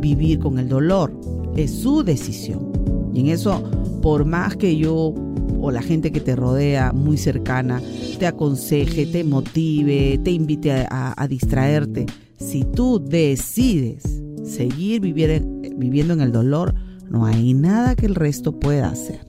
vivir 0.00 0.38
con 0.38 0.58
el 0.58 0.68
dolor, 0.68 1.12
es 1.56 1.72
su 1.72 2.02
decisión. 2.02 2.72
Y 3.12 3.20
en 3.20 3.28
eso, 3.28 3.62
por 4.00 4.24
más 4.24 4.56
que 4.56 4.76
yo 4.76 5.14
o 5.60 5.70
la 5.70 5.82
gente 5.82 6.10
que 6.10 6.20
te 6.20 6.36
rodea 6.36 6.92
muy 6.92 7.18
cercana 7.18 7.82
te 8.18 8.26
aconseje, 8.26 9.06
te 9.06 9.24
motive, 9.24 10.18
te 10.22 10.30
invite 10.30 10.86
a, 10.88 11.26
distraerte, 11.28 12.06
si 12.38 12.64
tú 12.64 12.98
decides 13.04 14.17
seguir 14.48 15.00
viviendo 15.00 16.14
en 16.14 16.20
el 16.20 16.32
dolor, 16.32 16.74
no 17.08 17.26
hay 17.26 17.54
nada 17.54 17.94
que 17.94 18.06
el 18.06 18.14
resto 18.14 18.58
pueda 18.58 18.88
hacer. 18.88 19.26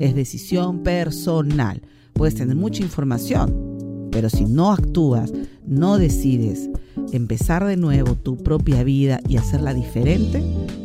Es 0.00 0.14
decisión 0.14 0.82
personal. 0.82 1.82
Puedes 2.12 2.34
tener 2.34 2.56
mucha 2.56 2.82
información, 2.82 4.08
pero 4.10 4.28
si 4.28 4.44
no 4.44 4.72
actúas, 4.72 5.32
no 5.66 5.98
decides 5.98 6.68
empezar 7.12 7.64
de 7.64 7.76
nuevo 7.76 8.14
tu 8.14 8.36
propia 8.36 8.84
vida 8.84 9.20
y 9.28 9.36
hacerla 9.36 9.74
diferente, 9.74 10.42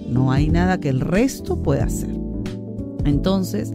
no 0.09 0.31
hay 0.31 0.49
nada 0.49 0.79
que 0.79 0.89
el 0.89 1.01
resto 1.01 1.61
pueda 1.61 1.85
hacer. 1.85 2.15
Entonces, 3.05 3.73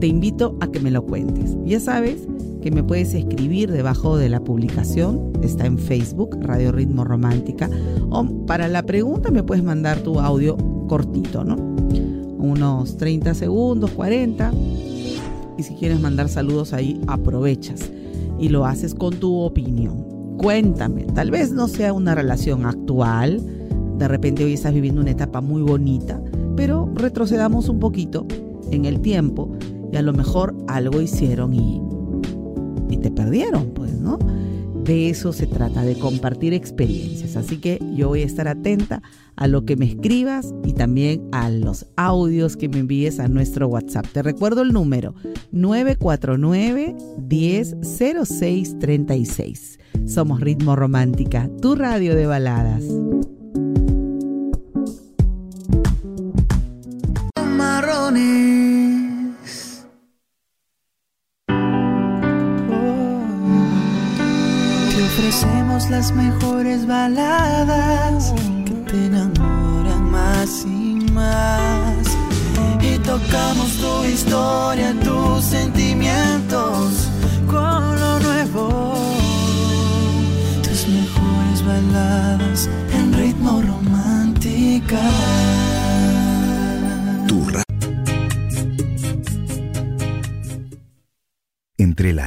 te 0.00 0.06
invito 0.06 0.56
a 0.60 0.70
que 0.70 0.80
me 0.80 0.90
lo 0.90 1.04
cuentes. 1.04 1.56
Ya 1.64 1.80
sabes 1.80 2.26
que 2.64 2.70
me 2.70 2.82
puedes 2.82 3.12
escribir 3.12 3.70
debajo 3.70 4.16
de 4.16 4.30
la 4.30 4.40
publicación, 4.40 5.32
está 5.42 5.66
en 5.66 5.76
Facebook, 5.76 6.38
Radio 6.40 6.72
Ritmo 6.72 7.04
Romántica, 7.04 7.68
o 8.08 8.24
para 8.46 8.68
la 8.68 8.84
pregunta 8.84 9.30
me 9.30 9.42
puedes 9.42 9.62
mandar 9.62 9.98
tu 9.98 10.18
audio 10.18 10.56
cortito, 10.88 11.44
¿no? 11.44 11.56
Unos 12.38 12.96
30 12.96 13.34
segundos, 13.34 13.90
40. 13.90 14.50
Y 15.58 15.62
si 15.62 15.74
quieres 15.74 16.00
mandar 16.00 16.30
saludos 16.30 16.72
ahí, 16.72 16.98
aprovechas 17.06 17.92
y 18.38 18.48
lo 18.48 18.64
haces 18.64 18.94
con 18.94 19.12
tu 19.16 19.40
opinión. 19.40 20.36
Cuéntame, 20.38 21.04
tal 21.04 21.30
vez 21.30 21.52
no 21.52 21.68
sea 21.68 21.92
una 21.92 22.14
relación 22.14 22.64
actual, 22.64 23.42
de 23.98 24.08
repente 24.08 24.42
hoy 24.42 24.54
estás 24.54 24.72
viviendo 24.72 25.02
una 25.02 25.10
etapa 25.10 25.42
muy 25.42 25.60
bonita, 25.60 26.18
pero 26.56 26.90
retrocedamos 26.94 27.68
un 27.68 27.78
poquito 27.78 28.26
en 28.70 28.86
el 28.86 29.00
tiempo 29.00 29.50
y 29.92 29.96
a 29.98 30.02
lo 30.02 30.14
mejor 30.14 30.56
algo 30.66 31.02
hicieron 31.02 31.52
y, 31.52 31.82
y 32.94 32.98
te 32.98 33.10
perdieron, 33.10 33.74
pues, 33.74 33.92
¿no? 33.92 34.18
de 34.84 35.08
eso 35.08 35.32
se 35.32 35.46
trata, 35.46 35.82
de 35.82 35.98
compartir 35.98 36.52
experiencias. 36.52 37.36
Así 37.36 37.56
que 37.58 37.78
yo 37.94 38.08
voy 38.08 38.22
a 38.22 38.26
estar 38.26 38.48
atenta 38.48 39.02
a 39.36 39.46
lo 39.48 39.64
que 39.64 39.76
me 39.76 39.86
escribas 39.86 40.52
y 40.64 40.74
también 40.74 41.26
a 41.32 41.50
los 41.50 41.86
audios 41.96 42.56
que 42.56 42.68
me 42.68 42.78
envíes 42.80 43.18
a 43.18 43.28
nuestro 43.28 43.68
WhatsApp. 43.68 44.06
Te 44.12 44.22
recuerdo 44.22 44.60
el 44.62 44.72
número 44.72 45.14
949 45.52 46.94
100636. 47.28 49.78
Somos 50.06 50.40
Ritmo 50.40 50.74
Romántica, 50.76 51.50
tu 51.60 51.74
radio 51.74 52.14
de 52.14 52.26
baladas. 52.26 52.84
Las 66.04 66.12
mejores 66.12 66.86
baladas 66.86 67.83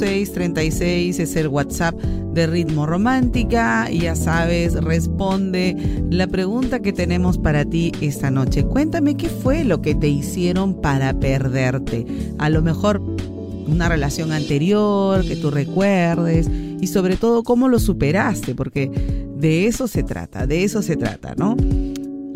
36 0.00 1.20
es 1.20 1.36
el 1.36 1.46
WhatsApp 1.46 1.94
de 1.94 2.48
Ritmo 2.48 2.84
Romántica. 2.84 3.88
Ya 3.90 4.16
sabes, 4.16 4.74
responde 4.74 5.76
la 6.10 6.26
pregunta 6.26 6.80
que 6.80 6.92
tenemos 6.92 7.38
para 7.38 7.64
ti 7.64 7.92
esta 8.00 8.30
noche. 8.30 8.64
Cuéntame 8.64 9.16
qué 9.16 9.28
fue 9.28 9.62
lo 9.62 9.82
que 9.82 9.94
te 9.94 10.08
hicieron 10.08 10.80
para 10.80 11.14
perderte. 11.14 12.06
A 12.38 12.50
lo 12.50 12.60
mejor 12.60 13.00
una 13.68 13.88
relación 13.88 14.32
anterior 14.32 15.24
que 15.24 15.36
tú 15.36 15.52
recuerdes 15.52 16.50
y 16.80 16.86
sobre 16.88 17.16
todo 17.16 17.44
cómo 17.44 17.68
lo 17.68 17.78
superaste, 17.78 18.54
porque 18.56 18.90
de 19.36 19.66
eso 19.68 19.86
se 19.86 20.02
trata, 20.02 20.46
de 20.46 20.64
eso 20.64 20.82
se 20.82 20.96
trata, 20.96 21.34
¿no? 21.36 21.56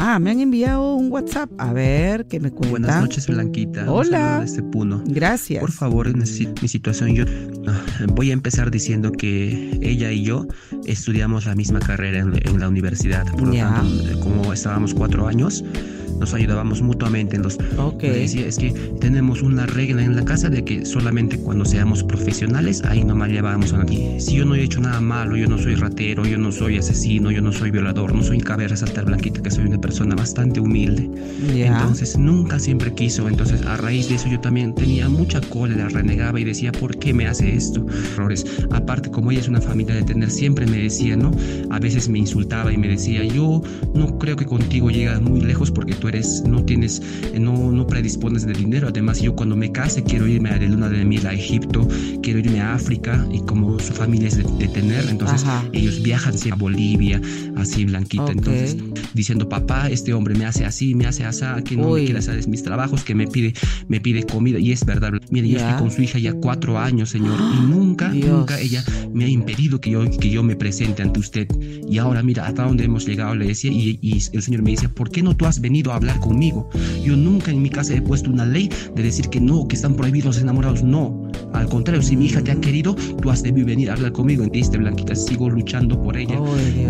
Ah, 0.01 0.21
me 0.21 0.31
han 0.31 0.39
enviado 0.41 0.95
un 0.95 1.11
WhatsApp. 1.11 1.51
A 1.59 1.73
ver, 1.73 2.27
¿qué 2.27 2.39
me 2.39 2.51
cuentan? 2.53 2.71
Buenas 2.71 3.01
noches, 3.01 3.27
Blanquita. 3.27 3.91
Hola. 3.91 4.41
Desde 4.41 4.63
Puno. 4.63 5.03
Gracias. 5.05 5.61
Por 5.61 5.73
favor, 5.73 6.09
mi 6.17 6.69
situación. 6.69 7.15
Yo 7.17 7.25
ah, 7.67 7.83
voy 8.15 8.31
a 8.31 8.33
empezar 8.33 8.71
diciendo 8.71 9.11
que 9.11 9.77
ella 9.83 10.13
y 10.13 10.23
yo 10.23 10.47
estudiamos 10.87 11.47
la 11.47 11.57
misma 11.57 11.81
carrera 11.81 12.21
en, 12.21 12.61
la 12.61 12.69
universidad. 12.69 13.27
Por 13.33 13.49
lo 13.49 13.55
tanto, 13.55 14.21
como 14.21 14.53
estábamos 14.53 14.95
cuatro 14.95 15.27
años, 15.27 15.65
nos 16.19 16.35
ayudábamos 16.35 16.83
mutuamente 16.83 17.37
en 17.37 17.43
los... 17.43 17.59
Ok. 17.77 18.03
Decía, 18.03 18.47
es 18.47 18.59
que 18.59 18.71
tenemos 19.01 19.43
una 19.43 19.67
regla 19.67 20.03
en 20.03 20.17
la 20.17 20.25
casa 20.25 20.49
de 20.49 20.65
que 20.65 20.85
solamente 20.85 21.39
cuando 21.39 21.65
seamos 21.65 22.03
profesionales, 22.03 22.83
ahí 22.85 23.05
nomás 23.05 23.31
llevamos 23.31 23.73
a 23.73 23.79
nadie. 23.79 24.21
Si 24.21 24.37
yo 24.37 24.45
no 24.45 24.55
he 24.55 24.63
hecho 24.63 24.81
nada 24.81 25.01
malo, 25.01 25.37
yo 25.37 25.47
no 25.49 25.59
soy 25.59 25.75
ratero, 25.75 26.25
yo 26.25 26.39
no 26.39 26.53
soy 26.53 26.79
asesino, 26.79 27.31
yo 27.31 27.43
no 27.43 27.53
soy 27.53 27.71
violador, 27.71 28.15
no 28.15 28.23
soy 28.23 28.39
cabe 28.41 28.67
resaltar 28.67 29.05
blanquita 29.05 29.43
que 29.43 29.51
soy 29.51 29.67
una 29.67 29.79
persona 29.79 30.15
bastante 30.15 30.61
humilde. 30.61 31.11
Entonces 31.55 32.17
nunca 32.17 32.59
siempre 32.59 32.95
quiso. 32.95 33.29
Entonces 33.29 33.63
a 33.63 33.77
raíz 33.77 34.09
de 34.09 34.15
eso 34.15 34.29
yo 34.29 34.41
también 34.41 34.75
tenía 34.75 35.09
mucha 35.09 35.41
cólera, 35.41 35.89
renegaba 35.89 36.41
y 36.41 36.45
decía, 36.45 36.73
¿por 36.73 36.99
qué 36.99 37.13
me 37.13 37.27
hace 37.27 37.55
esto? 37.55 37.85
Errores. 38.15 38.47
Aparte, 38.71 39.11
como 39.11 39.31
ella 39.31 39.41
es 39.41 39.49
una 39.49 39.61
familia 39.61 39.95
de 39.95 40.03
tener, 40.03 40.31
siempre 40.31 40.67
me 40.67 40.79
decía, 40.79 41.17
¿no? 41.17 41.31
A 41.71 41.79
veces 41.79 42.09
me 42.09 42.19
insultaba 42.19 42.73
y 42.73 42.79
me 42.79 42.89
decía, 42.89 43.23
yo 43.25 43.63
no 43.95 44.19
creo 44.19 44.37
que 44.37 44.47
contigo 44.47 44.91
llegas 44.91 45.21
muy 45.21 45.41
lejos 45.41 45.71
porque 45.71 45.95
tú 45.95 46.08
eres, 46.09 46.43
no 46.47 46.65
tienes, 46.65 47.03
no, 47.39 47.71
no 47.73 47.87
predispones 47.87 48.47
de 48.47 48.53
dinero. 48.53 48.89
Además, 48.89 49.21
yo 49.21 49.35
cuando 49.35 49.57
me 49.57 49.73
case 49.73 50.03
quiero 50.03 50.27
irme 50.27 50.51
a 50.51 50.59
de 50.59 50.69
luna 50.69 50.89
de 50.89 51.05
miel 51.05 51.27
a 51.27 51.33
Egipto, 51.33 51.87
quiero 52.23 52.39
irme 52.39 52.61
a 52.61 52.75
África 52.75 53.27
y 53.33 53.41
como 53.41 53.79
su 53.79 53.93
familia 53.93 54.29
es 54.29 54.37
de, 54.37 54.69
tener, 54.69 55.09
entonces 55.09 55.45
ellos 55.73 56.03
viajan 56.03 56.35
a 56.51 56.55
Bolivia, 56.57 57.21
así 57.57 57.85
blanquita. 57.85 58.33
Entonces, 58.33 58.77
diciendo, 59.15 59.49
papá, 59.49 59.89
este 59.89 60.13
hombre 60.13 60.35
me 60.35 60.45
hace 60.45 60.65
así, 60.65 60.95
me 60.95 61.07
hace 61.07 61.25
así, 61.25 61.45
que 61.65 61.77
no 61.77 61.93
me 61.93 62.05
quiere 62.05 62.19
hacer 62.19 62.47
mis 62.49 62.63
trabajos, 62.63 63.03
que 63.03 63.15
me 63.15 63.27
pide, 63.27 63.55
me 63.89 64.01
pide 64.01 64.23
comida. 64.25 64.59
Y 64.59 64.73
es 64.73 64.85
verdad, 64.85 65.13
mire, 65.31 65.49
yo 65.49 65.59
estoy 65.59 65.75
con 65.75 65.91
su 65.91 66.03
hija 66.03 66.19
ya 66.19 66.33
cuatro 66.35 66.79
años, 66.79 67.11
señor, 67.11 67.39
y 67.57 67.61
nunca, 67.67 68.09
nunca 68.09 68.59
ella 68.61 68.85
me 69.13 69.25
ha 69.25 69.29
impedido 69.29 69.81
que 69.81 69.91
yo, 69.91 70.09
que 70.11 70.31
yo 70.31 70.43
me 70.43 70.57
presente 70.57 71.03
ante 71.03 71.21
usted. 71.21 71.49
Y 71.89 71.99
ahora 71.99 72.23
mira 72.23 72.47
hasta 72.47 72.65
dónde 72.65 72.85
hemos 72.85 73.07
llegado, 73.07 73.35
le 73.35 73.47
decía, 73.47 73.73
y, 73.73 73.99
y 74.03 74.23
el 74.33 74.43
señor 74.43 74.63
me 74.63 74.71
dice, 74.71 74.89
¿por 74.89 75.11
qué 75.11 75.23
no 75.23 75.37
tú 75.37 75.47
has 75.47 75.61
venido 75.61 75.93
a 75.93 75.98
hablar 75.99 76.19
conmigo? 76.21 76.69
Yo 77.03 77.17
nunca 77.17 77.51
en 77.51 77.63
mi 77.63 77.71
casa 77.71 77.95
he 77.95 78.03
puesto 78.03 78.31
una 78.31 78.45
ley 78.45 78.71
de 78.95 79.03
decir 79.03 79.29
que 79.29 79.41
no, 79.41 79.67
que 79.69 79.77
están 79.77 79.95
prohibidos 79.95 80.37
los 80.37 80.43
enamorados. 80.43 80.83
No, 80.83 81.29
al 81.53 81.69
contrario, 81.69 82.03
si 82.03 82.17
mi 82.17 82.27
hija 82.27 82.43
te 82.43 82.51
ha 82.51 82.61
querido, 82.61 82.95
tú 83.21 83.31
has 83.31 83.43
debido 83.43 83.67
venir 83.67 83.91
a 83.91 83.95
hablar 83.95 84.13
conmigo. 84.13 84.43
Entendiste, 84.43 84.79
Blanquita, 84.79 85.15
sigo 85.15 85.49
luchando 85.49 86.01
por 86.03 86.17
ella. 86.17 86.39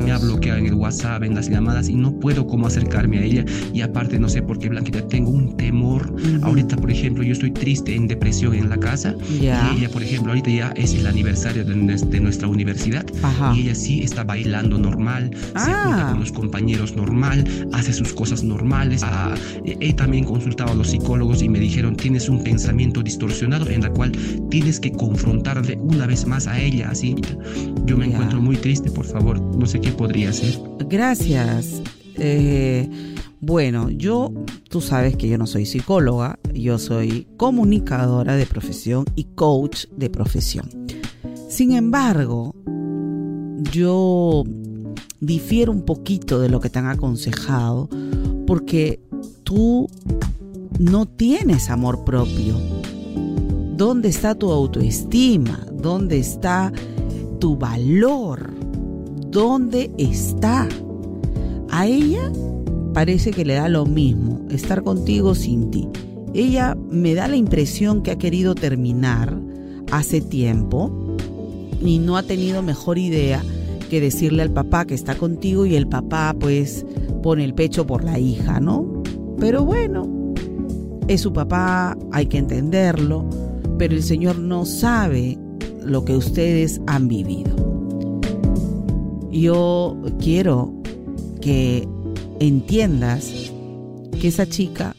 me 0.05 0.11
ha 0.13 0.19
bloqueado 0.19 0.59
en 0.59 0.67
el 0.67 0.75
WhatsApp, 0.75 1.23
en 1.23 1.35
las 1.35 1.49
llamadas 1.49 1.89
y 1.89 1.95
no 1.95 2.13
puedo 2.13 2.47
como 2.47 2.67
acercarme 2.67 3.19
a 3.19 3.23
ella. 3.23 3.45
Y 3.73 3.81
aparte, 3.81 4.19
no 4.19 4.29
sé 4.29 4.43
por 4.43 4.59
qué, 4.59 4.69
Blanquita, 4.69 5.07
tengo 5.09 5.31
un 5.31 5.57
temor. 5.57 6.15
Ahorita, 6.43 6.77
por 6.77 6.91
ejemplo, 6.91 7.23
yo 7.23 7.33
estoy 7.33 7.51
triste, 7.51 7.95
en 7.95 8.09
depresión 8.09 8.55
en 8.55 8.69
la 8.69 8.79
casa. 8.79 9.15
Y 9.31 9.47
ella, 9.47 9.89
por 9.93 10.03
ejemplo, 10.03 10.33
ahorita 10.33 10.51
ya 10.51 10.73
es 10.77 10.95
el 10.95 11.07
aniversario 11.07 11.65
de, 11.65 12.21
nuestra 12.21 12.49
universidad. 12.49 13.07
Y 13.55 13.61
ella 13.63 13.75
sí 13.75 14.03
está 14.03 14.25
bailando 14.25 14.79
normal, 14.79 15.31
se 15.35 15.73
junta 15.73 16.09
ah. 16.09 16.11
con 16.11 16.21
los 16.21 16.33
compañeros 16.33 16.97
normal, 16.97 17.45
hace 17.73 17.93
sus 17.93 18.13
cosas 18.13 18.43
normales. 18.43 18.98
Ah, 19.03 19.35
he 19.65 19.93
también 19.93 20.25
consultado 20.25 20.73
a 20.73 20.75
los 20.75 20.89
psicólogos 20.89 21.43
y 21.43 21.49
me 21.49 21.59
dijeron, 21.59 21.97
tienes 21.97 22.29
un 22.29 22.43
pensamiento 22.43 23.03
distorsionado 23.03 23.69
en 23.69 23.83
la 23.83 23.91
cual 23.91 24.13
tienes 24.51 24.81
que 24.81 24.93
confrontarle 24.93 25.77
una 25.77 26.07
vez 26.07 26.27
más 26.27 26.47
a 26.47 26.61
ella, 26.61 26.91
así. 26.91 27.17
Yo 27.85 27.97
me 27.97 28.07
encuentro 28.07 28.41
muy 28.41 28.57
triste, 28.57 28.91
por 28.91 29.05
favor, 29.05 29.41
no 29.41 29.67
sé 29.67 29.81
qué 29.81 29.91
podría 29.93 30.31
hacer. 30.31 30.59
Gracias. 30.89 31.83
Eh, 32.17 32.89
bueno, 33.41 33.91
yo, 33.91 34.33
tú 34.69 34.81
sabes 34.81 35.17
que 35.17 35.29
yo 35.29 35.39
no 35.39 35.47
soy 35.47 35.65
psicóloga, 35.65 36.39
yo 36.53 36.79
soy 36.79 37.29
comunicadora 37.37 38.35
de 38.35 38.47
profesión 38.47 39.05
y 39.15 39.25
coach 39.35 39.87
de 39.97 40.11
profesión. 40.11 40.69
Sin 41.49 41.73
embargo, 41.73 42.57
yo 43.73 44.45
difiero 45.21 45.73
un 45.73 45.85
poquito 45.85 46.41
de 46.41 46.49
lo 46.49 46.61
que 46.61 46.69
te 46.69 46.79
han 46.79 46.87
aconsejado 46.87 47.89
porque 48.49 48.99
tú 49.45 49.89
no 50.81 51.07
tienes 51.07 51.69
amor 51.69 52.03
propio 52.05 52.57
¿Dónde 53.79 54.09
está 54.09 54.35
tu 54.35 54.51
autoestima? 54.51 55.65
¿Dónde 55.73 56.19
está 56.19 56.73
tu 57.39 57.57
valor? 57.57 58.51
¿Dónde 59.31 59.93
está? 59.99 60.67
A 61.71 61.87
ella 61.87 62.33
parece 62.93 63.31
que 63.31 63.45
le 63.45 63.55
da 63.55 63.69
lo 63.69 63.87
mismo 63.87 64.41
estar 64.51 64.83
contigo 64.83 65.37
sin 65.37 65.71
ti. 65.71 65.87
ella 66.35 66.77
me 66.91 67.15
da 67.15 67.29
la 67.29 67.37
impresión 67.37 68.03
que 68.03 68.11
ha 68.11 68.19
querido 68.19 68.57
terminar 68.57 69.39
hace 69.93 70.21
tiempo 70.21 71.17
y 71.81 72.01
no 72.01 72.17
ha 72.17 72.25
tenido 72.25 72.63
mejor 72.63 72.99
idea 72.99 73.45
que 73.89 74.01
decirle 74.01 74.43
al 74.43 74.51
papá 74.51 74.87
que 74.87 74.95
está 74.95 75.15
contigo 75.15 75.67
y 75.67 75.77
el 75.77 75.87
papá 75.87 76.35
pues 76.37 76.85
pone 77.19 77.45
el 77.45 77.55
pecho 77.55 77.87
por 77.87 78.05
la 78.05 78.19
hija, 78.19 78.61
¿no? 78.61 79.03
Pero 79.39 79.65
bueno, 79.65 80.35
es 81.09 81.21
su 81.21 81.33
papá, 81.33 81.97
hay 82.13 82.27
que 82.27 82.39
entenderlo, 82.39 83.25
pero 83.79 83.95
el 83.95 84.03
Señor 84.03 84.39
no 84.39 84.65
sabe 84.65 85.39
lo 85.85 86.05
que 86.05 86.17
ustedes 86.17 86.81
han 86.87 87.09
vivido. 87.09 87.55
Yo 89.31 89.97
quiero 90.19 90.75
que 91.41 91.89
entiendas 92.41 93.53
que 94.21 94.29
esa 94.29 94.47
chica 94.47 94.95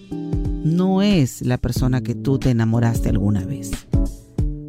no 0.64 1.02
es 1.02 1.42
la 1.42 1.58
persona 1.58 2.02
que 2.02 2.16
tú 2.16 2.40
te 2.40 2.50
enamoraste 2.50 3.10
alguna 3.10 3.46
vez. 3.46 3.72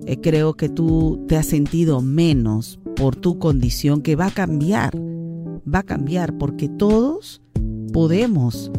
Eh, 0.07 0.21
creo 0.21 0.55
que 0.55 0.69
tú 0.69 1.25
te 1.29 1.37
has 1.37 1.47
sentido 1.47 2.01
menos 2.01 2.81
por 2.97 3.17
tu 3.17 3.39
condición 3.39 4.03
que 4.03 4.17
va 4.17 4.27
a 4.27 4.31
cambiar. 4.31 4.99
Va 5.67 5.81
a 5.81 5.83
cambiar 5.83 6.37
porque 6.39 6.69
todos 6.69 7.43
podemos 7.93 8.71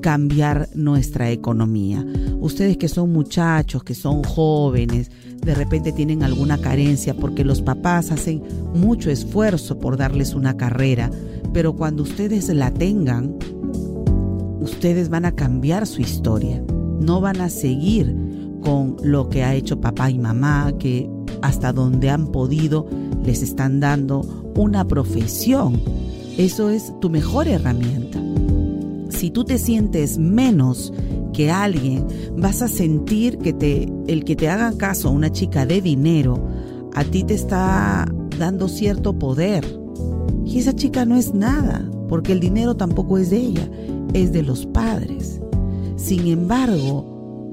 cambiar 0.00 0.68
nuestra 0.74 1.30
economía. 1.30 2.04
Ustedes 2.40 2.76
que 2.76 2.88
son 2.88 3.12
muchachos, 3.12 3.82
que 3.82 3.94
son 3.94 4.22
jóvenes, 4.22 5.10
de 5.40 5.54
repente 5.54 5.92
tienen 5.92 6.22
alguna 6.22 6.58
carencia 6.58 7.14
porque 7.14 7.44
los 7.44 7.62
papás 7.62 8.10
hacen 8.10 8.42
mucho 8.74 9.10
esfuerzo 9.10 9.78
por 9.78 9.96
darles 9.96 10.34
una 10.34 10.56
carrera, 10.56 11.10
pero 11.52 11.74
cuando 11.74 12.02
ustedes 12.02 12.48
la 12.48 12.72
tengan, 12.72 13.36
ustedes 14.60 15.08
van 15.08 15.24
a 15.24 15.32
cambiar 15.32 15.86
su 15.86 16.00
historia, 16.00 16.62
no 17.00 17.20
van 17.20 17.40
a 17.40 17.50
seguir 17.50 18.14
con 18.62 18.96
lo 19.02 19.28
que 19.28 19.44
ha 19.44 19.54
hecho 19.54 19.80
papá 19.80 20.10
y 20.10 20.18
mamá, 20.18 20.72
que 20.78 21.08
hasta 21.42 21.72
donde 21.72 22.10
han 22.10 22.28
podido 22.28 22.86
les 23.24 23.42
están 23.42 23.80
dando 23.80 24.20
una 24.56 24.86
profesión. 24.86 25.80
Eso 26.38 26.70
es 26.70 26.94
tu 27.00 27.10
mejor 27.10 27.48
herramienta. 27.48 28.22
Si 29.10 29.32
tú 29.32 29.44
te 29.44 29.58
sientes 29.58 30.18
menos 30.18 30.92
que 31.32 31.50
alguien, 31.50 32.06
vas 32.36 32.62
a 32.62 32.68
sentir 32.68 33.38
que 33.38 33.52
te, 33.52 33.92
el 34.06 34.24
que 34.24 34.36
te 34.36 34.48
haga 34.48 34.72
caso 34.78 35.08
a 35.08 35.10
una 35.10 35.32
chica 35.32 35.66
de 35.66 35.82
dinero, 35.82 36.40
a 36.94 37.02
ti 37.02 37.24
te 37.24 37.34
está 37.34 38.06
dando 38.38 38.68
cierto 38.68 39.18
poder. 39.18 39.66
Y 40.46 40.60
esa 40.60 40.76
chica 40.76 41.04
no 41.04 41.16
es 41.16 41.34
nada, 41.34 41.90
porque 42.08 42.32
el 42.32 42.38
dinero 42.38 42.76
tampoco 42.76 43.18
es 43.18 43.30
de 43.30 43.38
ella, 43.38 43.68
es 44.14 44.32
de 44.32 44.44
los 44.44 44.64
padres. 44.66 45.40
Sin 45.96 46.28
embargo, 46.28 47.50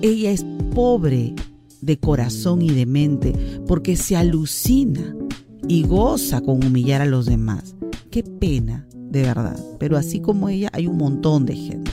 ella 0.00 0.30
es 0.30 0.46
pobre 0.74 1.34
de 1.82 1.98
corazón 1.98 2.62
y 2.62 2.70
de 2.70 2.86
mente 2.86 3.34
porque 3.66 3.96
se 3.96 4.16
alucina 4.16 5.14
y 5.68 5.86
goza 5.86 6.40
con 6.40 6.64
humillar 6.64 7.02
a 7.02 7.06
los 7.06 7.26
demás. 7.26 7.74
Qué 8.14 8.22
pena, 8.22 8.86
de 8.94 9.22
verdad. 9.22 9.58
Pero 9.80 9.96
así 9.96 10.20
como 10.20 10.48
ella 10.48 10.68
hay 10.72 10.86
un 10.86 10.98
montón 10.98 11.46
de 11.46 11.56
gente. 11.56 11.90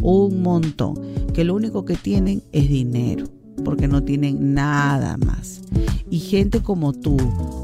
Un 0.00 0.40
montón. 0.40 0.94
Que 1.34 1.44
lo 1.44 1.54
único 1.54 1.84
que 1.84 1.96
tienen 1.96 2.42
es 2.50 2.70
dinero. 2.70 3.26
Porque 3.62 3.86
no 3.86 4.02
tienen 4.02 4.54
nada 4.54 5.18
más. 5.18 5.60
Y 6.08 6.18
gente 6.20 6.62
como 6.62 6.94
tú, 6.94 7.18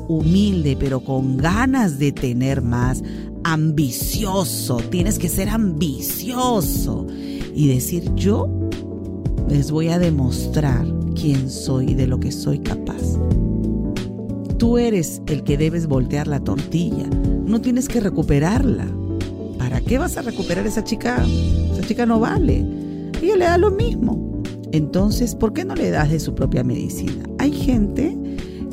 humilde, 0.08 0.76
pero 0.78 1.00
con 1.00 1.38
ganas 1.38 1.98
de 1.98 2.12
tener 2.12 2.60
más, 2.60 3.02
ambicioso. 3.44 4.76
Tienes 4.90 5.18
que 5.18 5.30
ser 5.30 5.48
ambicioso. 5.48 7.06
Y 7.54 7.68
decir, 7.68 8.14
yo 8.14 8.68
les 9.48 9.70
voy 9.70 9.88
a 9.88 9.98
demostrar 9.98 10.86
quién 11.14 11.48
soy 11.48 11.92
y 11.92 11.94
de 11.94 12.06
lo 12.06 12.20
que 12.20 12.30
soy 12.30 12.58
capaz. 12.58 13.00
Tú 14.58 14.76
eres 14.76 15.22
el 15.28 15.44
que 15.44 15.56
debes 15.56 15.86
voltear 15.86 16.26
la 16.26 16.40
tortilla, 16.40 17.08
no 17.46 17.60
tienes 17.60 17.88
que 17.88 18.00
recuperarla. 18.00 18.86
¿Para 19.58 19.80
qué 19.80 19.98
vas 19.98 20.16
a 20.16 20.22
recuperar 20.22 20.66
esa 20.66 20.84
chica? 20.84 21.24
Esa 21.72 21.86
chica 21.86 22.06
no 22.06 22.20
vale. 22.20 22.64
Ella 23.22 23.36
le 23.36 23.44
da 23.44 23.58
lo 23.58 23.70
mismo. 23.70 24.42
Entonces, 24.72 25.34
¿por 25.34 25.52
qué 25.52 25.64
no 25.64 25.74
le 25.74 25.90
das 25.90 26.10
de 26.10 26.20
su 26.20 26.34
propia 26.34 26.64
medicina? 26.64 27.22
Hay 27.38 27.52
gente 27.52 28.16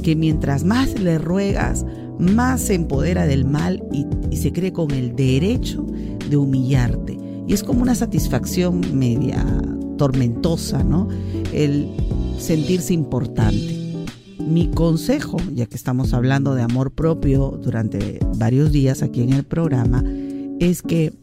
que 0.01 0.15
mientras 0.15 0.63
más 0.63 0.99
le 0.99 1.17
ruegas, 1.17 1.85
más 2.19 2.61
se 2.61 2.73
empodera 2.73 3.25
del 3.25 3.45
mal 3.45 3.83
y 4.29 4.37
se 4.37 4.51
cree 4.51 4.73
con 4.73 4.91
el 4.91 5.15
derecho 5.15 5.85
de 6.29 6.35
humillarte. 6.35 7.17
Y 7.47 7.53
es 7.53 7.63
como 7.63 7.81
una 7.81 7.95
satisfacción 7.95 8.81
media 8.97 9.45
tormentosa, 9.97 10.83
¿no? 10.83 11.07
El 11.53 11.89
sentirse 12.37 12.93
importante. 12.93 13.82
Mi 14.39 14.69
consejo, 14.69 15.37
ya 15.53 15.65
que 15.65 15.75
estamos 15.75 16.13
hablando 16.13 16.55
de 16.55 16.63
amor 16.63 16.91
propio 16.91 17.59
durante 17.61 18.19
varios 18.37 18.71
días 18.71 19.01
aquí 19.01 19.21
en 19.21 19.33
el 19.33 19.43
programa, 19.43 20.03
es 20.59 20.81
que 20.81 21.13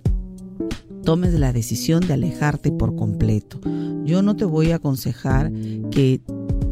tomes 1.04 1.34
la 1.34 1.52
decisión 1.52 2.06
de 2.06 2.14
alejarte 2.14 2.72
por 2.72 2.94
completo. 2.96 3.60
Yo 4.04 4.22
no 4.22 4.36
te 4.36 4.44
voy 4.44 4.70
a 4.70 4.76
aconsejar 4.76 5.52
que 5.90 6.20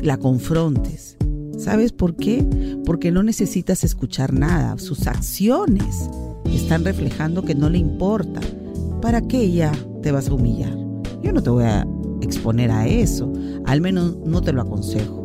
la 0.01 0.16
confrontes. 0.16 1.16
¿Sabes 1.59 1.92
por 1.92 2.14
qué? 2.14 2.46
Porque 2.85 3.11
no 3.11 3.22
necesitas 3.22 3.83
escuchar 3.85 4.33
nada. 4.33 4.79
Sus 4.79 5.07
acciones 5.07 6.09
están 6.44 6.85
reflejando 6.85 7.42
que 7.42 7.55
no 7.55 7.68
le 7.68 7.79
importa. 7.79 8.40
¿Para 9.03 9.22
qué 9.22 9.42
ella 9.42 9.72
te 10.03 10.12
vas 10.12 10.29
a 10.29 10.35
humillar? 10.35 10.77
Yo 11.22 11.33
no 11.33 11.42
te 11.42 11.51
voy 11.51 11.64
a 11.64 11.87
exponer 12.20 12.70
a 12.70 12.87
eso. 12.87 13.33
Al 13.64 13.81
menos 13.81 14.16
no 14.24 14.40
te 14.40 14.53
lo 14.53 14.62
aconsejo. 14.62 15.17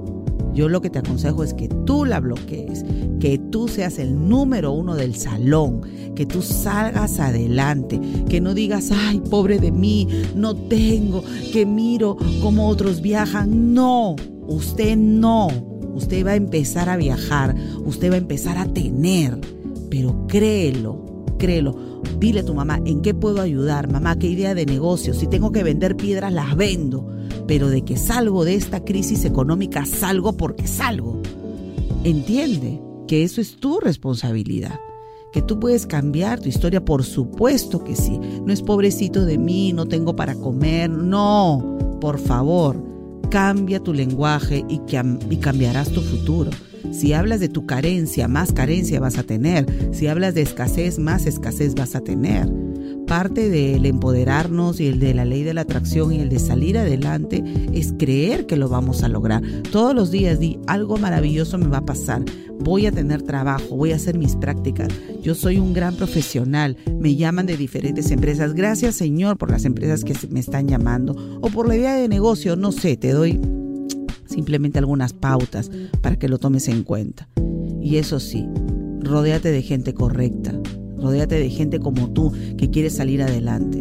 Yo 0.54 0.70
lo 0.70 0.82
que 0.82 0.89
te 0.89 1.00
aconsejo 1.00 1.44
es 1.44 1.54
que 1.54 1.68
tú 1.68 2.06
la 2.06 2.20
bloquees, 2.20 2.86
que 3.20 3.38
tú 3.38 3.68
seas 3.68 4.00
el 4.00 4.30
número 4.30 4.72
uno 4.72 4.96
del 4.96 5.16
salón, 5.16 5.82
que 6.16 6.26
tú 6.26 6.42
salgas 6.42 7.20
adelante, 7.20 8.00
que 8.30 8.42
no 8.42 8.54
digas, 8.54 8.92
ay, 8.92 9.22
pobre 9.30 9.60
de 9.60 9.72
mí, 9.72 10.08
no 10.36 10.56
tengo, 10.56 11.24
que 11.52 11.66
miro 11.66 12.18
cómo 12.42 12.68
otros 12.68 13.02
viajan. 13.02 13.74
No, 13.74 14.16
usted 14.48 14.96
no. 14.98 15.48
Usted 15.96 16.26
va 16.26 16.32
a 16.32 16.36
empezar 16.36 16.89
a 16.89 16.98
viajar, 16.98 17.56
usted 17.86 18.10
va 18.10 18.16
a 18.16 18.18
empezar 18.18 18.58
a 18.58 18.66
tener, 18.66 19.39
pero 19.89 20.26
créelo, 20.28 21.26
créelo 21.38 21.94
Dile 22.20 22.42
a 22.42 22.46
tu 22.46 22.54
mamá, 22.54 22.80
¿en 22.86 23.02
qué 23.02 23.13
puedo 23.13 23.42
ayudar? 23.42 23.92
Mamá, 23.92 24.18
¿qué 24.18 24.28
idea 24.28 24.56
de 24.56 24.66
negocio? 24.66 25.13
Si 25.13 25.28
tengo 25.28 25.52
que 25.52 25.63
vender 25.63 25.96
piedras, 25.96 26.32
las 26.32 26.56
vendo. 26.56 27.10
Pero 27.47 27.69
de 27.69 27.84
que 27.84 27.97
salgo 27.97 28.45
de 28.45 28.56
esta 28.56 28.84
crisis 28.84 29.25
económica, 29.25 29.86
salgo 29.86 30.34
porque 30.34 30.67
salgo. 30.67 31.21
Entiende 32.03 32.82
que 33.08 33.23
eso 33.23 33.41
es 33.41 33.58
tu 33.58 33.79
responsabilidad. 33.79 34.79
Que 35.32 35.41
tú 35.41 35.60
puedes 35.60 35.88
cambiar 35.88 36.39
tu 36.39 36.49
historia, 36.49 36.86
por 36.86 37.03
supuesto 37.03 37.84
que 37.84 37.95
sí. 37.95 38.19
No 38.45 38.53
es 38.53 38.62
pobrecito 38.62 39.25
de 39.25 39.38
mí, 39.38 39.73
no 39.73 39.88
tengo 39.88 40.15
para 40.15 40.36
comer. 40.36 40.89
No, 40.89 41.97
por 41.99 42.19
favor, 42.19 42.82
cambia 43.32 43.79
tu 43.79 43.93
lenguaje 43.93 44.63
y, 44.69 44.79
y 45.29 45.38
cambiarás 45.38 45.89
tu 45.89 46.01
futuro. 46.01 46.51
Si 46.91 47.13
hablas 47.13 47.39
de 47.39 47.49
tu 47.49 47.65
carencia, 47.65 48.27
más 48.27 48.51
carencia 48.51 48.99
vas 48.99 49.17
a 49.17 49.23
tener. 49.23 49.65
Si 49.91 50.08
hablas 50.08 50.36
de 50.36 50.43
escasez, 50.43 50.99
más 50.99 51.25
escasez 51.25 51.73
vas 51.73 51.95
a 51.95 52.01
tener. 52.01 52.47
Parte 53.08 53.50
del 53.50 53.86
empoderarnos 53.86 54.80
y 54.80 54.88
el 54.88 55.00
de 55.00 55.13
la 55.13 55.26
ley 55.26 55.44
de 55.44 55.54
la 55.54 55.62
atracción 55.62 56.13
y 56.13 56.20
el 56.20 56.30
de 56.30 56.39
salir 56.39 56.78
adelante 56.78 57.44
es 57.74 57.94
creer 57.98 58.46
que 58.46 58.56
lo 58.56 58.70
vamos 58.70 59.04
a 59.04 59.08
lograr. 59.08 59.42
Todos 59.72 59.94
los 59.94 60.10
días 60.10 60.39
di, 60.39 60.60
algo 60.68 60.98
maravilloso 60.98 61.58
me 61.58 61.68
va 61.68 61.80
a 61.80 61.86
pasar. 61.86 62.24
Voy 62.60 62.86
a 62.86 62.92
tener 62.92 63.22
trabajo, 63.22 63.76
voy 63.76 63.92
a 63.92 63.98
hacer 63.98 64.18
mis 64.18 64.36
prácticas. 64.36 64.88
Yo 65.22 65.36
soy 65.36 65.58
un 65.58 65.74
gran 65.74 65.96
profesional. 65.96 66.78
Me 67.00 67.16
llaman 67.16 67.46
de 67.46 67.58
diferentes 67.58 68.10
empresas. 68.12 68.54
Gracias 68.54 68.96
Señor 68.96 69.38
por 69.38 69.52
las 69.52 69.66
empresas 69.66 70.04
que 70.04 70.16
me 70.30 70.39
están 70.39 70.68
llamando. 70.68 71.16
O 71.42 71.50
por 71.50 71.68
la 71.68 71.76
idea 71.76 71.96
de 71.96 72.08
negocio, 72.08 72.56
no 72.56 72.72
sé, 72.72 72.98
te 72.98 73.12
doy 73.12 73.39
simplemente 74.26 74.80
algunas 74.80 75.13
pautas 75.13 75.70
para 76.02 76.18
que 76.18 76.30
lo 76.30 76.38
tomes 76.39 76.68
en 76.68 76.84
cuenta. 76.84 77.28
Y 77.82 77.98
eso 77.98 78.20
sí, 78.20 78.48
rodéate 79.02 79.52
de 79.52 79.62
gente 79.62 79.94
correcta, 79.94 80.54
rodéate 81.04 81.36
de 81.36 81.50
gente 81.50 81.80
como 81.80 82.10
tú 82.10 82.32
que 82.58 82.70
quiere 82.72 82.89
salir 82.89 83.22
adelante. 83.22 83.80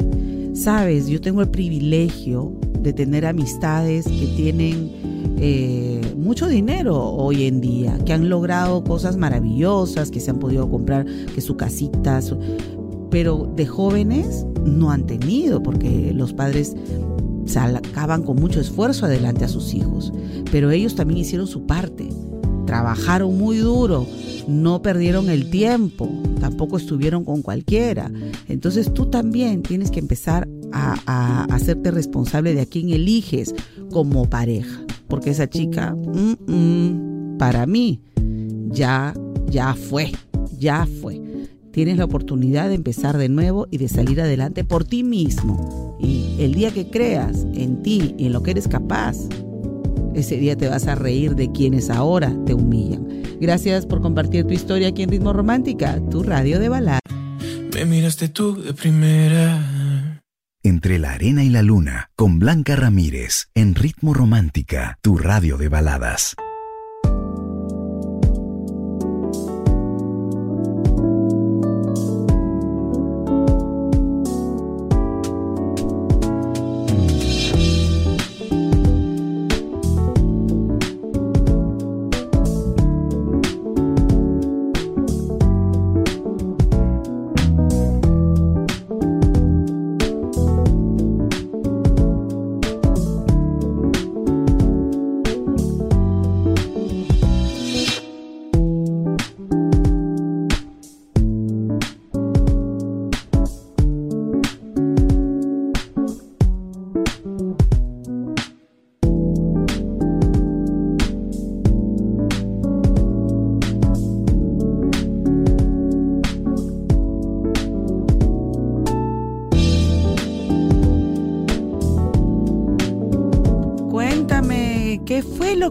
Sabes, 0.55 1.09
yo 1.09 1.21
tengo 1.21 1.41
el 1.41 1.49
privilegio 1.49 2.53
de 2.81 2.93
tener 2.93 3.25
amistades 3.25 4.07
que 4.07 4.27
tienen 4.37 4.91
eh, 5.39 6.01
mucho 6.17 6.47
dinero 6.49 6.99
hoy 6.99 7.45
en 7.45 7.61
día, 7.61 7.99
que 8.05 8.13
han 8.13 8.29
logrado 8.29 8.85
cosas 8.85 9.17
maravillosas, 9.17 10.11
que 10.11 10.21
se 10.21 10.31
han 10.31 10.39
podido 10.39 10.69
comprar 10.69 11.07
que 11.35 11.41
su 11.41 11.57
casita, 11.57 12.21
pero 13.11 13.51
de 13.57 13.67
jóvenes 13.67 14.47
no 14.65 14.91
han 14.91 15.07
tenido, 15.07 15.63
porque 15.63 16.13
los 16.15 16.33
padres 16.33 16.77
sacaban 17.47 18.23
con 18.23 18.37
mucho 18.37 18.61
esfuerzo 18.61 19.07
adelante 19.07 19.45
a 19.45 19.49
sus 19.49 19.75
hijos, 19.75 20.13
pero 20.51 20.71
ellos 20.71 20.95
también 20.95 21.19
hicieron 21.21 21.47
su 21.47 21.67
parte, 21.67 22.09
trabajaron 22.73 23.37
muy 23.37 23.59
duro, 23.59 24.07
no 24.49 24.81
perdieron 24.81 25.29
el 25.29 25.51
tiempo, 25.51 26.09
tampoco 26.41 26.79
estuvieron 26.79 27.23
con 27.23 27.43
cualquiera. 27.43 28.11
Entonces 28.49 28.95
tú 28.95 29.11
también 29.11 29.61
tienes 29.61 29.91
que 29.91 30.01
empezar 30.01 30.49
a, 30.73 31.45
hacerte 31.55 31.91
responsable 31.91 32.55
de 32.55 32.63
a 32.63 32.67
quién 32.67 32.89
eliges 32.89 33.55
como 33.91 34.25
pareja. 34.25 34.81
Porque 35.07 35.29
esa 35.29 35.51
chica, 35.51 35.95
para 37.39 37.67
mí, 37.67 38.01
ya, 38.71 39.13
ya 39.51 39.75
fue, 39.75 40.13
ya 40.59 40.89
fue. 41.03 41.21
Tienes 41.73 41.99
la 41.99 42.07
oportunidad 42.07 42.71
de 42.71 42.75
empezar 42.77 43.19
de 43.19 43.29
nuevo 43.29 43.69
y 43.71 43.77
de 43.77 43.91
salir 43.91 44.19
adelante 44.19 44.65
por 44.65 44.85
ti 44.85 45.05
mismo. 45.05 45.99
Y 46.01 46.37
el 46.39 46.55
día 46.55 46.71
que 46.71 46.89
creas 46.89 47.47
en 47.53 47.83
ti 47.83 48.15
y 48.17 48.25
en 48.29 48.33
lo 48.33 48.43
que 48.43 48.53
eres 48.53 48.67
capaz, 48.67 49.19
ese 50.15 50.37
día 50.37 50.57
te 50.57 50.69
vas 50.69 50.87
a 50.87 50.95
reír 50.95 51.35
de 51.35 51.51
quienes 51.53 51.91
ahora 51.91 52.35
te 52.47 52.55
humillan. 52.55 53.07
Gracias 53.41 53.87
por 53.87 54.01
compartir 54.01 54.45
tu 54.45 54.53
historia 54.53 54.89
aquí 54.89 55.03
en 55.03 55.11
Ritmo 55.11 55.33
Romántica, 55.33 56.01
tu 56.11 56.23
radio 56.23 56.59
de 56.59 56.69
balada. 56.69 57.01
Me 57.75 57.85
miraste 57.85 58.29
tú 58.29 58.61
de 58.63 58.75
primera. 58.75 60.21
Entre 60.63 60.99
la 60.99 61.13
arena 61.13 61.43
y 61.43 61.49
la 61.49 61.63
luna, 61.63 62.11
con 62.15 62.39
Blanca 62.39 62.77
Ramírez, 62.77 63.49
en 63.55 63.75
Ritmo 63.75 64.15
Romántica, 64.15 64.99
tu 65.03 65.19
radio 65.19 65.57
de 65.57 65.69
baladas. 65.69 66.37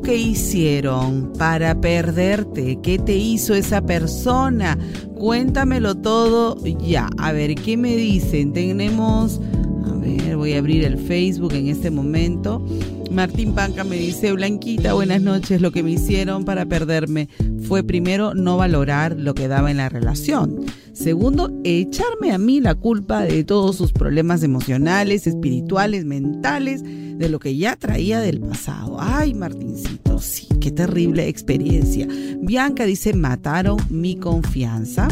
Que 0.02 0.16
hicieron 0.16 1.32
para 1.38 1.80
perderte? 1.80 2.80
¿Qué 2.82 2.98
te 3.00 3.16
hizo 3.16 3.54
esa 3.54 3.82
persona? 3.82 4.78
Cuéntamelo 5.16 5.96
todo 5.96 6.58
ya. 6.64 7.10
A 7.18 7.32
ver, 7.32 7.56
¿qué 7.56 7.78
me 7.78 7.96
dicen? 7.96 8.54
Tenemos, 8.54 9.40
a 9.86 9.94
ver, 9.96 10.38
voy 10.38 10.54
a 10.54 10.60
abrir 10.60 10.84
el 10.84 10.98
Facebook 10.98 11.54
en 11.54 11.68
este 11.68 11.92
momento. 11.92 12.66
Martín 13.12 13.54
Panca 13.54 13.84
me 13.84 13.98
dice, 13.98 14.32
Blanquita, 14.32 14.94
buenas 14.94 15.22
noches. 15.22 15.62
Lo 15.62 15.72
que 15.72 15.84
me 15.84 15.92
hicieron 15.92 16.46
para 16.46 16.66
perderme 16.66 17.28
fue 17.72 17.84
primero 17.84 18.34
no 18.34 18.58
valorar 18.58 19.16
lo 19.18 19.34
que 19.34 19.48
daba 19.48 19.72
en 19.72 19.78
la 19.78 19.88
relación. 19.88 20.66
Segundo, 20.92 21.50
echarme 21.64 22.34
a 22.34 22.38
mí 22.38 22.60
la 22.60 22.76
culpa 22.76 23.22
de 23.22 23.46
todos 23.46 23.78
sus 23.78 23.94
problemas 23.94 24.44
emocionales, 24.44 25.26
espirituales, 25.26 26.04
mentales 26.04 26.84
de 26.84 27.30
lo 27.30 27.40
que 27.40 27.56
ya 27.56 27.78
traía 27.78 28.20
del 28.20 28.42
pasado. 28.42 28.98
Ay, 29.00 29.34
Martincito, 29.34 30.20
sí, 30.20 30.50
qué 30.60 30.70
terrible 30.70 31.30
experiencia. 31.30 32.10
Bianca 32.42 32.84
dice, 32.84 33.14
mataron 33.14 33.78
mi 33.90 34.18
confianza. 34.18 35.08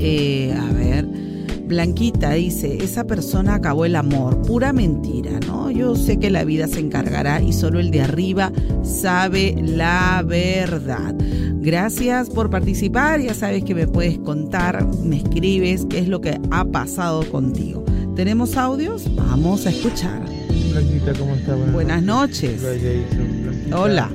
Eh, 0.00 0.54
a 0.54 0.70
ver, 0.74 1.08
Blanquita 1.68 2.32
dice, 2.32 2.82
esa 2.82 3.04
persona 3.04 3.56
acabó 3.56 3.84
el 3.84 3.94
amor, 3.94 4.40
pura 4.40 4.72
mentira, 4.72 5.38
¿no? 5.46 5.70
Yo 5.70 5.94
sé 5.96 6.18
que 6.18 6.30
la 6.30 6.42
vida 6.44 6.66
se 6.66 6.80
encargará 6.80 7.42
y 7.42 7.52
solo 7.52 7.78
el 7.78 7.90
de 7.90 8.00
arriba 8.00 8.50
sabe 8.82 9.54
la 9.62 10.24
verdad. 10.26 11.14
Gracias 11.60 12.30
por 12.30 12.48
participar, 12.48 13.20
ya 13.20 13.34
sabes 13.34 13.64
que 13.64 13.74
me 13.74 13.86
puedes 13.86 14.18
contar, 14.18 14.86
me 15.04 15.18
escribes 15.18 15.86
qué 15.90 15.98
es 15.98 16.08
lo 16.08 16.22
que 16.22 16.40
ha 16.50 16.64
pasado 16.64 17.22
contigo. 17.30 17.84
¿Tenemos 18.16 18.56
audios? 18.56 19.14
Vamos 19.14 19.66
a 19.66 19.70
escuchar. 19.70 20.22
¿cómo 21.18 21.72
Buenas, 21.72 22.02
noches. 22.02 22.64
Hola. 23.72 24.08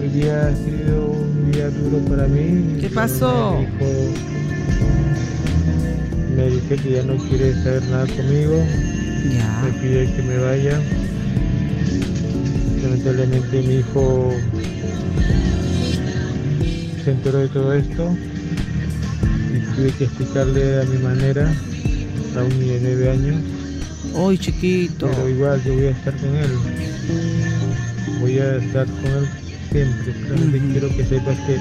Hoy 0.00 0.08
día 0.08 0.48
ha 0.48 0.56
sido 0.56 1.10
un 1.12 1.52
día 1.52 1.70
duro 1.70 1.98
para 2.08 2.26
mí. 2.26 2.80
¿Qué 2.80 2.88
pasó? 2.88 3.56
Me 6.34 6.50
dice 6.50 6.76
que 6.76 6.92
ya 6.92 7.02
no 7.02 7.16
quiere 7.16 7.52
saber 7.62 7.82
nada 7.84 8.06
conmigo. 8.06 8.64
Ya. 9.30 9.62
Me 9.64 9.72
pide 9.80 10.12
que 10.14 10.22
me 10.22 10.38
vaya. 10.38 10.80
Lamentablemente 12.82 13.62
mi 13.62 13.74
hijo 13.76 14.32
se 17.04 17.10
enteró 17.10 17.38
de 17.38 17.48
todo 17.48 17.72
esto 17.72 18.16
y 19.54 19.76
tuve 19.76 19.90
que 19.92 20.04
explicarle 20.04 20.80
a 20.80 20.84
mi 20.84 20.98
manera 20.98 21.52
a 22.36 22.42
un 22.42 22.58
niño 22.58 22.72
de 22.74 22.80
nueve 22.80 23.10
años 23.10 23.36
Hoy 24.14 24.36
chiquito. 24.36 25.08
Pero 25.08 25.28
igual 25.28 25.62
yo 25.64 25.74
voy 25.74 25.84
a 25.84 25.90
estar 25.90 26.14
con 26.16 26.36
él. 26.36 26.50
Voy 28.20 28.38
a 28.38 28.56
estar 28.56 28.86
con 28.86 29.06
él 29.06 29.28
siempre. 29.70 30.14
Solamente 30.28 30.60
quiero 30.70 30.88
que 30.88 31.04
sepas 31.04 31.38
que 31.46 31.58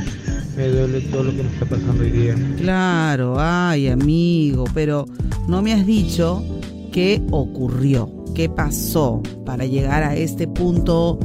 me 0.56 0.68
duele 0.68 1.02
todo 1.02 1.24
lo 1.24 1.32
que 1.32 1.44
me 1.44 1.50
está 1.50 1.66
pasando 1.66 2.04
hoy 2.04 2.12
día. 2.12 2.36
Claro, 2.58 3.36
ay 3.40 3.88
amigo, 3.88 4.66
pero 4.74 5.06
no 5.48 5.62
me 5.62 5.74
has 5.74 5.86
dicho 5.86 6.44
qué 6.92 7.22
ocurrió, 7.32 8.12
qué 8.36 8.50
pasó 8.50 9.22
para 9.46 9.66
llegar 9.66 10.04
a 10.04 10.16
este 10.16 10.48
punto 10.48 11.20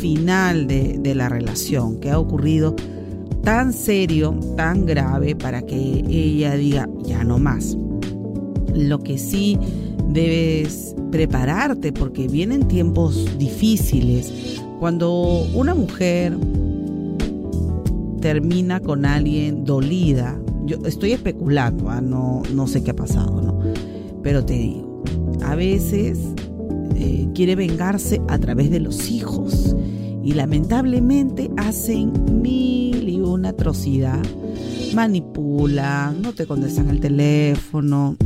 final 0.00 0.66
de, 0.66 0.98
de 0.98 1.14
la 1.14 1.28
relación, 1.28 2.00
qué 2.00 2.10
ha 2.10 2.18
ocurrido 2.18 2.74
tan 3.42 3.72
serio, 3.72 4.38
tan 4.56 4.86
grave 4.86 5.34
para 5.34 5.62
que 5.62 5.76
ella 5.76 6.54
diga 6.56 6.88
ya 7.04 7.24
no 7.24 7.38
más. 7.38 7.76
Lo 8.74 9.00
que 9.00 9.18
sí 9.18 9.58
debes 10.08 10.94
prepararte 11.10 11.92
porque 11.92 12.28
vienen 12.28 12.68
tiempos 12.68 13.38
difíciles. 13.38 14.32
Cuando 14.78 15.10
una 15.54 15.74
mujer 15.74 16.36
termina 18.20 18.80
con 18.80 19.04
alguien 19.04 19.64
dolida, 19.64 20.40
yo 20.66 20.78
estoy 20.84 21.12
especulando, 21.12 21.90
¿ah? 21.90 22.00
no, 22.00 22.42
no 22.54 22.66
sé 22.66 22.82
qué 22.82 22.92
ha 22.92 22.96
pasado, 22.96 23.40
¿no? 23.40 23.58
Pero 24.22 24.44
te 24.44 24.54
digo, 24.54 25.02
a 25.42 25.54
veces 25.54 26.18
eh, 26.96 27.28
quiere 27.34 27.56
vengarse 27.56 28.20
a 28.28 28.38
través 28.38 28.70
de 28.70 28.80
los 28.80 29.10
hijos 29.10 29.74
y 30.22 30.34
lamentablemente 30.34 31.50
hacen 31.56 32.12
mil 32.42 33.08
y 33.08 33.20
una 33.20 33.50
atrocidad. 33.50 34.22
Manipulan, 34.94 36.20
no 36.20 36.32
te 36.32 36.46
contestan 36.46 36.90
el 36.90 37.00
teléfono, 37.00 38.16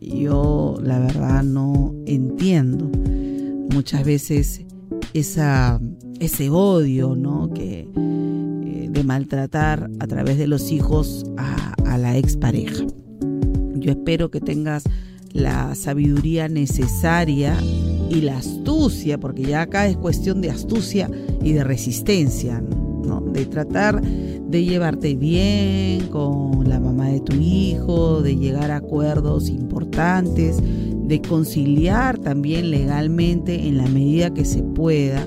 yo 0.00 0.78
la 0.82 0.98
verdad 1.00 1.42
no 1.42 1.94
entiendo 2.06 2.90
muchas 3.72 4.04
veces 4.04 4.64
esa, 5.12 5.80
ese 6.20 6.50
odio, 6.50 7.16
¿no? 7.16 7.52
Que, 7.52 7.88
de 8.92 9.04
maltratar 9.04 9.90
a 9.98 10.06
través 10.06 10.38
de 10.38 10.46
los 10.46 10.70
hijos 10.70 11.24
a, 11.36 11.74
a 11.86 11.98
la 11.98 12.16
expareja. 12.16 12.84
Yo 13.74 13.90
espero 13.90 14.30
que 14.30 14.40
tengas 14.40 14.84
la 15.32 15.74
sabiduría 15.74 16.48
necesaria 16.48 17.56
y 18.10 18.20
la 18.20 18.38
astucia, 18.38 19.18
porque 19.18 19.42
ya 19.42 19.62
acá 19.62 19.88
es 19.88 19.96
cuestión 19.96 20.40
de 20.40 20.50
astucia 20.50 21.10
y 21.42 21.52
de 21.52 21.64
resistencia, 21.64 22.60
¿no? 22.60 23.20
De 23.20 23.46
tratar 23.46 24.02
de 24.02 24.64
llevarte 24.64 25.14
bien 25.14 26.08
con 26.08 26.68
la 26.68 26.78
mamá 26.78 27.08
de 27.08 27.20
tu 27.20 27.34
hijo, 27.34 28.20
de 28.20 28.36
llegar 28.36 28.70
a 28.70 28.76
acuerdos 28.76 29.48
importantes, 29.48 30.58
de 30.60 31.22
conciliar 31.22 32.18
también 32.18 32.70
legalmente 32.70 33.66
en 33.66 33.78
la 33.78 33.86
medida 33.86 34.32
que 34.34 34.44
se 34.44 34.62
pueda 34.62 35.26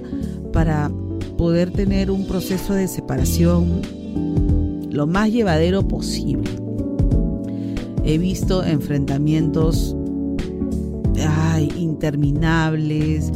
para 0.53 0.91
poder 1.37 1.71
tener 1.71 2.11
un 2.11 2.25
proceso 2.27 2.73
de 2.73 2.87
separación 2.87 3.81
lo 4.89 5.07
más 5.07 5.31
llevadero 5.31 5.87
posible. 5.87 6.49
He 8.03 8.17
visto 8.17 8.63
enfrentamientos 8.63 9.95
ay, 11.27 11.71
interminables, 11.77 13.31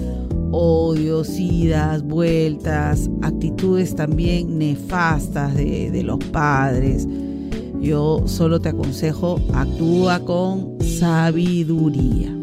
odios, 0.51 1.37
idas, 1.39 2.03
vueltas, 2.03 3.09
actitudes 3.21 3.95
también 3.95 4.57
nefastas 4.57 5.55
de, 5.55 6.01
los 6.03 6.19
padres. 6.25 7.07
Yo 7.81 8.23
solo 8.25 8.59
te 8.59 8.69
aconsejo, 8.69 9.39
actúa 9.53 10.19
con 10.19 10.77
sabiduría. 10.81 12.38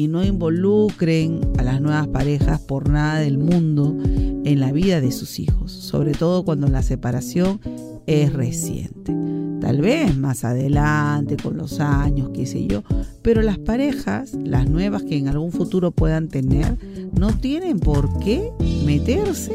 Y 0.00 0.08
no 0.08 0.24
involucren 0.24 1.42
a 1.58 1.62
las 1.62 1.82
nuevas 1.82 2.08
parejas 2.08 2.58
por 2.58 2.88
nada 2.88 3.18
del 3.18 3.36
mundo 3.36 3.94
en 4.02 4.58
la 4.58 4.72
vida 4.72 5.02
de 5.02 5.12
sus 5.12 5.38
hijos, 5.38 5.70
sobre 5.72 6.12
todo 6.12 6.42
cuando 6.42 6.68
la 6.68 6.82
separación 6.82 7.60
es 8.06 8.32
reciente. 8.32 9.14
Tal 9.60 9.82
vez 9.82 10.16
más 10.16 10.42
adelante, 10.44 11.36
con 11.36 11.58
los 11.58 11.80
años, 11.80 12.30
qué 12.32 12.46
sé 12.46 12.66
yo, 12.66 12.82
pero 13.20 13.42
las 13.42 13.58
parejas, 13.58 14.32
las 14.42 14.70
nuevas 14.70 15.02
que 15.02 15.18
en 15.18 15.28
algún 15.28 15.52
futuro 15.52 15.90
puedan 15.90 16.28
tener, 16.28 16.78
no 17.12 17.36
tienen 17.36 17.78
por 17.78 18.20
qué 18.20 18.50
meterse 18.86 19.54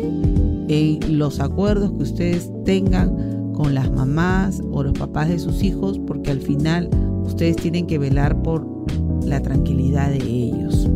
en 0.68 1.18
los 1.18 1.40
acuerdos 1.40 1.92
que 1.94 2.04
ustedes 2.04 2.52
tengan 2.66 3.52
con 3.54 3.74
las 3.74 3.92
mamás 3.92 4.62
o 4.72 4.84
los 4.84 4.94
papás 4.94 5.28
de 5.28 5.40
sus 5.40 5.64
hijos, 5.64 6.00
porque 6.06 6.30
al 6.30 6.42
final 6.42 6.92
ustedes 7.24 7.56
tienen 7.56 7.88
que 7.88 7.98
velar 7.98 8.44
por 8.44 8.76
la 9.24 9.42
tranquilidad 9.42 10.10
de 10.10 10.18
ellos. 10.18 10.90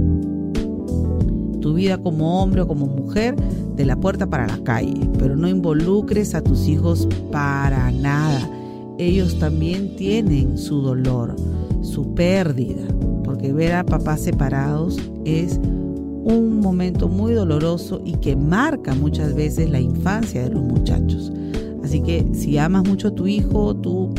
Tu 1.61 1.73
vida 1.73 1.97
como 1.97 2.41
hombre 2.41 2.61
o 2.61 2.67
como 2.67 2.87
mujer, 2.87 3.35
de 3.75 3.85
la 3.85 3.95
puerta 3.95 4.27
para 4.27 4.45
la 4.45 4.61
calle, 4.63 5.09
pero 5.17 5.37
no 5.37 5.47
involucres 5.47 6.35
a 6.35 6.41
tus 6.41 6.67
hijos 6.67 7.07
para 7.31 7.91
nada. 7.91 8.49
Ellos 8.97 9.39
también 9.39 9.95
tienen 9.95 10.57
su 10.57 10.81
dolor, 10.81 11.37
su 11.81 12.13
pérdida, 12.13 12.85
porque 13.23 13.53
ver 13.53 13.75
a 13.75 13.85
papás 13.85 14.19
separados 14.19 14.97
es 15.23 15.61
un 15.63 16.59
momento 16.59 17.07
muy 17.07 17.33
doloroso 17.33 18.01
y 18.03 18.15
que 18.15 18.35
marca 18.35 18.93
muchas 18.95 19.33
veces 19.33 19.69
la 19.69 19.79
infancia 19.79 20.43
de 20.43 20.49
los 20.49 20.63
muchachos. 20.63 21.31
Así 21.81 22.01
que 22.01 22.25
si 22.33 22.57
amas 22.57 22.85
mucho 22.85 23.07
a 23.07 23.15
tu 23.15 23.27
hijo, 23.27 23.75
tú 23.75 24.09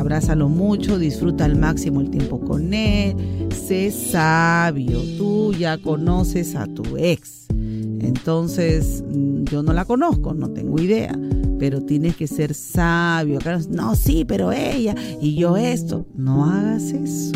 abrázalo 0.00 0.48
mucho, 0.48 0.98
disfruta 0.98 1.44
al 1.44 1.56
máximo 1.56 2.00
el 2.00 2.10
tiempo 2.10 2.40
con 2.40 2.72
él, 2.72 3.14
sé 3.54 3.90
sabio, 3.90 5.00
tú 5.18 5.52
ya 5.52 5.78
conoces 5.78 6.56
a 6.56 6.66
tu 6.66 6.96
ex. 6.96 7.46
Entonces, 7.50 9.04
mm, 9.06 9.44
yo 9.44 9.62
no 9.62 9.72
la 9.72 9.84
conozco, 9.84 10.32
no 10.34 10.50
tengo 10.50 10.80
idea, 10.80 11.16
pero 11.58 11.82
tienes 11.82 12.16
que 12.16 12.26
ser 12.26 12.54
sabio. 12.54 13.38
No, 13.68 13.94
sí, 13.94 14.24
pero 14.24 14.52
ella 14.52 14.94
y 15.20 15.34
yo 15.36 15.56
esto. 15.56 16.06
No 16.16 16.46
hagas 16.46 16.92
eso, 16.92 17.32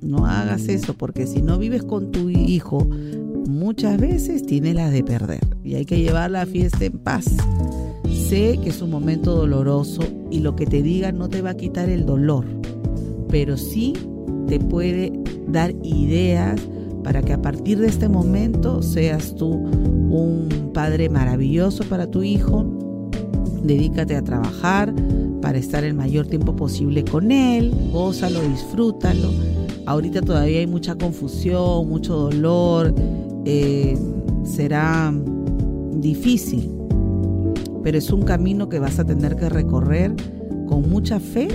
no 0.00 0.26
hagas 0.26 0.68
eso, 0.68 0.94
porque 0.94 1.26
si 1.26 1.40
no 1.40 1.58
vives 1.58 1.84
con 1.84 2.10
tu 2.10 2.30
hijo, 2.30 2.84
muchas 3.48 3.98
veces 3.98 4.44
tiene 4.44 4.74
las 4.74 4.92
de 4.92 5.04
perder 5.04 5.46
y 5.64 5.76
hay 5.76 5.84
que 5.84 6.00
llevar 6.00 6.32
la 6.32 6.46
fiesta 6.46 6.84
en 6.84 6.98
paz. 6.98 7.26
Sé 8.28 8.58
que 8.62 8.68
es 8.68 8.82
un 8.82 8.90
momento 8.90 9.34
doloroso 9.34 10.02
y 10.30 10.40
lo 10.40 10.54
que 10.54 10.66
te 10.66 10.82
diga 10.82 11.12
no 11.12 11.30
te 11.30 11.40
va 11.40 11.50
a 11.50 11.56
quitar 11.56 11.88
el 11.88 12.04
dolor, 12.04 12.44
pero 13.30 13.56
sí 13.56 13.94
te 14.46 14.60
puede 14.60 15.14
dar 15.46 15.74
ideas 15.82 16.60
para 17.02 17.22
que 17.22 17.32
a 17.32 17.40
partir 17.40 17.78
de 17.78 17.86
este 17.86 18.06
momento 18.06 18.82
seas 18.82 19.34
tú 19.34 19.48
un 19.48 20.70
padre 20.74 21.08
maravilloso 21.08 21.84
para 21.84 22.10
tu 22.10 22.22
hijo. 22.22 22.66
Dedícate 23.62 24.14
a 24.14 24.22
trabajar 24.22 24.94
para 25.40 25.56
estar 25.56 25.82
el 25.82 25.94
mayor 25.94 26.26
tiempo 26.26 26.54
posible 26.54 27.04
con 27.04 27.32
él, 27.32 27.72
gózalo, 27.92 28.42
disfrútalo. 28.42 29.30
Ahorita 29.86 30.20
todavía 30.20 30.58
hay 30.58 30.66
mucha 30.66 30.96
confusión, 30.96 31.88
mucho 31.88 32.14
dolor, 32.14 32.94
eh, 33.46 33.98
será 34.44 35.14
difícil, 35.94 36.77
pero 37.82 37.98
es 37.98 38.10
un 38.10 38.22
camino 38.22 38.68
que 38.68 38.78
vas 38.78 38.98
a 38.98 39.04
tener 39.04 39.36
que 39.36 39.48
recorrer 39.48 40.14
con 40.66 40.88
mucha 40.88 41.20
fe, 41.20 41.48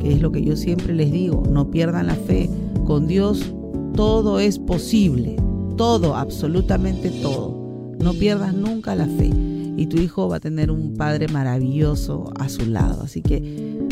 que 0.00 0.12
es 0.12 0.20
lo 0.20 0.32
que 0.32 0.42
yo 0.42 0.56
siempre 0.56 0.94
les 0.94 1.12
digo, 1.12 1.42
no 1.50 1.70
pierdan 1.70 2.06
la 2.06 2.14
fe, 2.14 2.50
con 2.84 3.06
Dios 3.06 3.54
todo 3.94 4.40
es 4.40 4.58
posible, 4.58 5.36
todo, 5.76 6.16
absolutamente 6.16 7.10
todo, 7.10 7.94
no 7.98 8.12
pierdas 8.14 8.54
nunca 8.54 8.94
la 8.94 9.06
fe. 9.06 9.30
Y 9.78 9.86
tu 9.86 9.98
hijo 9.98 10.28
va 10.28 10.36
a 10.36 10.40
tener 10.40 10.70
un 10.70 10.94
padre 10.94 11.28
maravilloso 11.28 12.32
a 12.38 12.48
su 12.48 12.64
lado, 12.66 13.02
así 13.02 13.20
que 13.20 13.86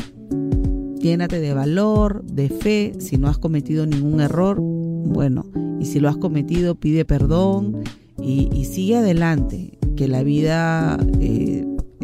llénate 0.99 1.41
de 1.41 1.53
valor, 1.53 2.25
de 2.25 2.49
fe, 2.49 2.95
si 2.99 3.19
no 3.19 3.29
has 3.29 3.37
cometido 3.37 3.85
ningún 3.85 4.21
error, 4.21 4.59
bueno, 4.61 5.45
y 5.79 5.85
si 5.85 6.01
lo 6.01 6.09
has 6.09 6.17
cometido, 6.17 6.75
pide 6.77 7.05
perdón 7.05 7.83
y, 8.23 8.65
sigue 8.65 8.97
adelante, 8.97 9.79
que 9.97 10.09
la 10.09 10.23
vida, 10.23 10.99
eh, 11.21 11.54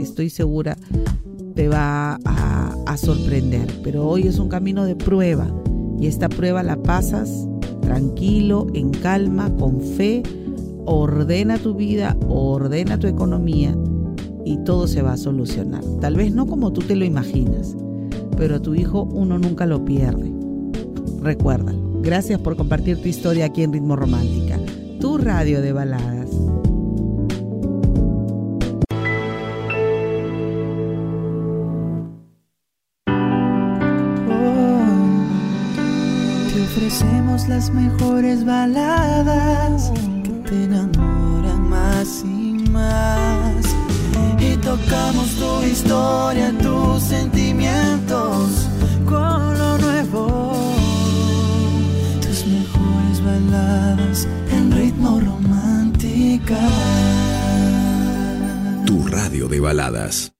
estoy 0.02 0.30
segura, 0.30 0.76
te 1.54 1.68
va 1.68 2.18
a, 2.24 2.96
sorprender. 2.96 3.66
Pero 3.84 4.06
hoy 4.06 4.26
es 4.26 4.38
un 4.38 4.48
camino 4.48 4.84
de 4.84 4.96
prueba 4.96 5.48
y 5.98 6.06
esta 6.06 6.28
prueba 6.28 6.62
la 6.62 6.76
pasas 6.76 7.46
tranquilo, 7.80 8.66
en 8.74 8.90
calma, 8.90 9.54
con 9.56 9.80
fe, 9.80 10.22
ordena 10.86 11.56
tu 11.56 11.74
vida, 11.74 12.16
ordena 12.28 12.98
tu 12.98 13.06
economía 13.06 13.76
y 14.44 14.58
todo 14.64 14.86
se 14.88 15.02
va 15.02 15.12
a 15.12 15.16
solucionar. 15.16 15.84
Tal 16.00 16.16
vez 16.16 16.34
no 16.34 16.46
como 16.46 16.72
tú 16.72 16.80
te 16.82 16.96
lo 16.96 17.04
imaginas, 17.04 17.76
pero 18.36 18.56
a 18.56 18.62
tu 18.62 18.74
hijo 18.74 19.04
uno 19.04 19.38
nunca 19.38 19.66
lo 19.66 19.84
pierde. 19.84 20.32
Recuérdalo. 21.22 22.00
Gracias 22.02 22.40
por 22.40 22.56
compartir 22.56 23.00
tu 23.00 23.08
historia 23.08 23.46
aquí 23.46 23.62
en 23.62 23.72
Ritmo 23.72 23.94
Romántica, 23.94 24.58
tu 25.00 25.18
radio 25.18 25.60
de 25.60 25.72
baladas. 25.72 26.19
Ofrecemos 37.00 37.48
las 37.48 37.70
mejores 37.70 38.44
baladas 38.44 39.90
que 40.22 40.30
te 40.48 40.64
enamoran 40.64 41.68
más 41.68 42.22
y 42.24 42.64
más. 42.70 43.64
Y 44.38 44.56
tocamos 44.56 45.30
tu 45.36 45.62
historia, 45.64 46.52
tus 46.58 47.02
sentimientos 47.02 48.68
con 49.06 49.58
lo 49.58 49.78
nuevo 49.78 50.50
en 54.52 54.72
ritmo 54.72 55.20
romántica. 55.20 56.58
Tu 58.86 59.06
radio 59.06 59.48
de 59.48 59.60
baladas. 59.60 60.39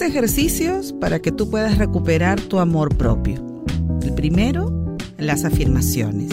Ejercicios 0.00 0.92
para 0.92 1.20
que 1.20 1.32
tú 1.32 1.50
puedas 1.50 1.78
recuperar 1.78 2.40
tu 2.40 2.58
amor 2.58 2.94
propio. 2.96 3.64
El 4.02 4.12
primero, 4.14 4.96
las 5.18 5.44
afirmaciones. 5.44 6.30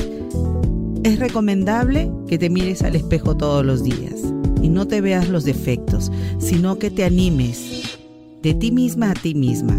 Es 1.03 1.17
recomendable 1.17 2.11
que 2.27 2.37
te 2.37 2.49
mires 2.49 2.81
al 2.81 2.95
espejo 2.95 3.37
todos 3.37 3.65
los 3.65 3.83
días 3.83 4.21
y 4.61 4.69
no 4.69 4.85
te 4.85 5.01
veas 5.01 5.29
los 5.29 5.45
defectos, 5.45 6.11
sino 6.39 6.77
que 6.77 6.91
te 6.91 7.05
animes 7.05 7.97
de 8.41 8.53
ti 8.53 8.71
misma 8.71 9.11
a 9.11 9.13
ti 9.13 9.33
misma. 9.33 9.77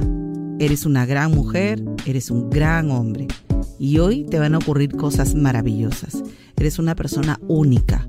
Eres 0.58 0.86
una 0.86 1.04
gran 1.04 1.32
mujer, 1.32 1.82
eres 2.06 2.30
un 2.30 2.48
gran 2.48 2.90
hombre 2.90 3.28
y 3.78 3.98
hoy 3.98 4.24
te 4.24 4.38
van 4.38 4.54
a 4.54 4.58
ocurrir 4.58 4.96
cosas 4.96 5.34
maravillosas. 5.34 6.22
Eres 6.56 6.78
una 6.78 6.96
persona 6.96 7.38
única. 7.48 8.08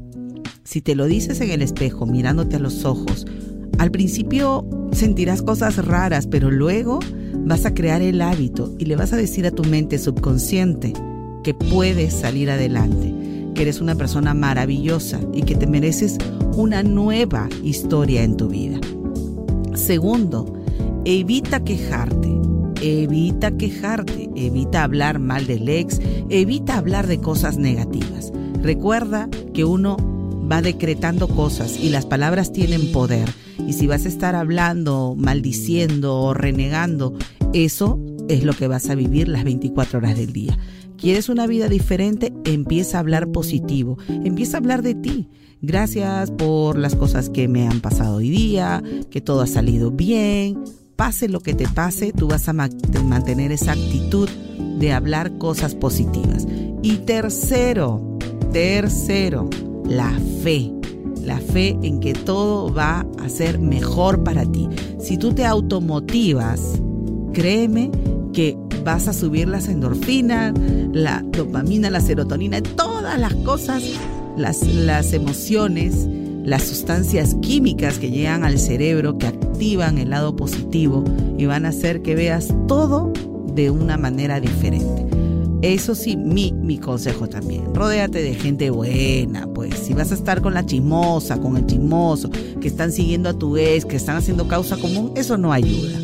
Si 0.63 0.81
te 0.81 0.95
lo 0.95 1.05
dices 1.05 1.41
en 1.41 1.51
el 1.51 1.61
espejo, 1.61 2.05
mirándote 2.05 2.55
a 2.55 2.59
los 2.59 2.85
ojos, 2.85 3.27
al 3.77 3.91
principio 3.91 4.65
sentirás 4.91 5.41
cosas 5.41 5.85
raras, 5.85 6.27
pero 6.27 6.51
luego 6.51 6.99
vas 7.45 7.65
a 7.65 7.73
crear 7.73 8.01
el 8.01 8.21
hábito 8.21 8.73
y 8.77 8.85
le 8.85 8.95
vas 8.95 9.13
a 9.13 9.17
decir 9.17 9.45
a 9.45 9.51
tu 9.51 9.63
mente 9.63 9.97
subconsciente 9.97 10.93
que 11.43 11.53
puedes 11.53 12.13
salir 12.13 12.49
adelante, 12.49 13.13
que 13.53 13.61
eres 13.61 13.81
una 13.81 13.95
persona 13.95 14.33
maravillosa 14.33 15.19
y 15.33 15.43
que 15.43 15.55
te 15.55 15.67
mereces 15.67 16.17
una 16.55 16.83
nueva 16.83 17.49
historia 17.63 18.23
en 18.23 18.37
tu 18.37 18.47
vida. 18.47 18.79
Segundo, 19.73 20.53
evita 21.03 21.63
quejarte. 21.63 22.33
Evita 22.81 23.55
quejarte, 23.57 24.29
evita 24.35 24.83
hablar 24.83 25.17
mal 25.17 25.47
del 25.47 25.67
ex, 25.69 25.99
evita 26.29 26.77
hablar 26.77 27.07
de 27.07 27.19
cosas 27.19 27.57
negativas. 27.57 28.31
Recuerda 28.61 29.29
que 29.53 29.63
uno 29.63 29.97
va 30.51 30.61
decretando 30.61 31.27
cosas 31.27 31.79
y 31.79 31.89
las 31.89 32.05
palabras 32.05 32.51
tienen 32.51 32.91
poder. 32.91 33.29
Y 33.67 33.73
si 33.73 33.87
vas 33.87 34.05
a 34.05 34.09
estar 34.09 34.35
hablando, 34.35 35.15
maldiciendo 35.17 36.15
o 36.21 36.33
renegando, 36.33 37.17
eso 37.53 37.99
es 38.27 38.43
lo 38.43 38.53
que 38.53 38.67
vas 38.67 38.89
a 38.89 38.95
vivir 38.95 39.27
las 39.27 39.43
24 39.43 39.99
horas 39.99 40.17
del 40.17 40.33
día. 40.33 40.57
¿Quieres 40.97 41.29
una 41.29 41.47
vida 41.47 41.67
diferente? 41.67 42.33
Empieza 42.45 42.97
a 42.97 42.99
hablar 43.01 43.31
positivo, 43.31 43.97
empieza 44.07 44.57
a 44.57 44.59
hablar 44.59 44.81
de 44.81 44.95
ti. 44.95 45.29
Gracias 45.61 46.31
por 46.31 46.77
las 46.77 46.95
cosas 46.95 47.29
que 47.29 47.47
me 47.47 47.67
han 47.67 47.81
pasado 47.81 48.17
hoy 48.17 48.29
día, 48.29 48.83
que 49.09 49.21
todo 49.21 49.41
ha 49.41 49.47
salido 49.47 49.91
bien. 49.91 50.63
Pase 50.95 51.27
lo 51.27 51.41
que 51.41 51.53
te 51.53 51.67
pase, 51.67 52.13
tú 52.13 52.27
vas 52.27 52.47
a 52.47 52.53
mantener 52.53 53.51
esa 53.51 53.73
actitud 53.73 54.29
de 54.79 54.93
hablar 54.93 55.37
cosas 55.37 55.75
positivas. 55.75 56.47
Y 56.81 56.97
tercero, 56.97 58.17
tercero, 58.53 59.49
la 59.87 60.11
fe. 60.43 60.71
La 61.23 61.39
fe 61.39 61.77
en 61.81 61.99
que 61.99 62.13
todo 62.13 62.73
va 62.73 63.05
a 63.19 63.29
ser 63.29 63.59
mejor 63.59 64.23
para 64.23 64.45
ti. 64.45 64.67
Si 64.99 65.17
tú 65.17 65.33
te 65.33 65.45
automotivas, 65.45 66.81
créeme 67.33 67.91
que 68.31 68.57
vas 68.83 69.07
a 69.07 69.13
subir 69.13 69.47
las 69.47 69.67
endorfinas, 69.67 70.53
la 70.93 71.23
dopamina, 71.31 71.89
la 71.89 72.01
serotonina, 72.01 72.61
todas 72.61 73.19
las 73.19 73.33
cosas, 73.35 73.83
las, 74.37 74.61
las 74.67 75.13
emociones, 75.13 76.07
las 76.43 76.63
sustancias 76.63 77.35
químicas 77.41 77.97
que 77.97 78.11
llegan 78.11 78.43
al 78.43 78.59
cerebro, 78.59 79.17
que 79.17 79.27
activan 79.27 79.97
el 79.97 80.11
lado 80.11 80.35
positivo 80.35 81.03
y 81.37 81.47
van 81.47 81.65
a 81.65 81.69
hacer 81.69 82.03
que 82.03 82.13
veas 82.13 82.53
todo 82.67 83.11
de 83.53 83.71
una 83.71 83.97
manera 83.97 84.39
diferente. 84.39 85.07
Eso 85.61 85.95
sí, 85.95 86.15
mi, 86.17 86.53
mi 86.53 86.77
consejo 86.77 87.27
también. 87.27 87.73
Rodéate 87.73 88.21
de 88.21 88.35
gente 88.35 88.69
buena, 88.69 89.47
pues. 89.47 89.75
Si 89.79 89.93
vas 89.93 90.11
a 90.11 90.15
estar 90.15 90.41
con 90.41 90.53
la 90.53 90.65
chismosa, 90.65 91.39
con 91.39 91.57
el 91.57 91.65
chismoso, 91.65 92.29
que 92.61 92.67
están 92.67 92.91
siguiendo 92.91 93.29
a 93.29 93.33
tu 93.33 93.57
ex, 93.57 93.85
que 93.85 93.95
están 93.95 94.17
haciendo 94.17 94.47
causa 94.47 94.77
común, 94.77 95.11
eso 95.15 95.37
no 95.37 95.51
ayuda. 95.51 95.99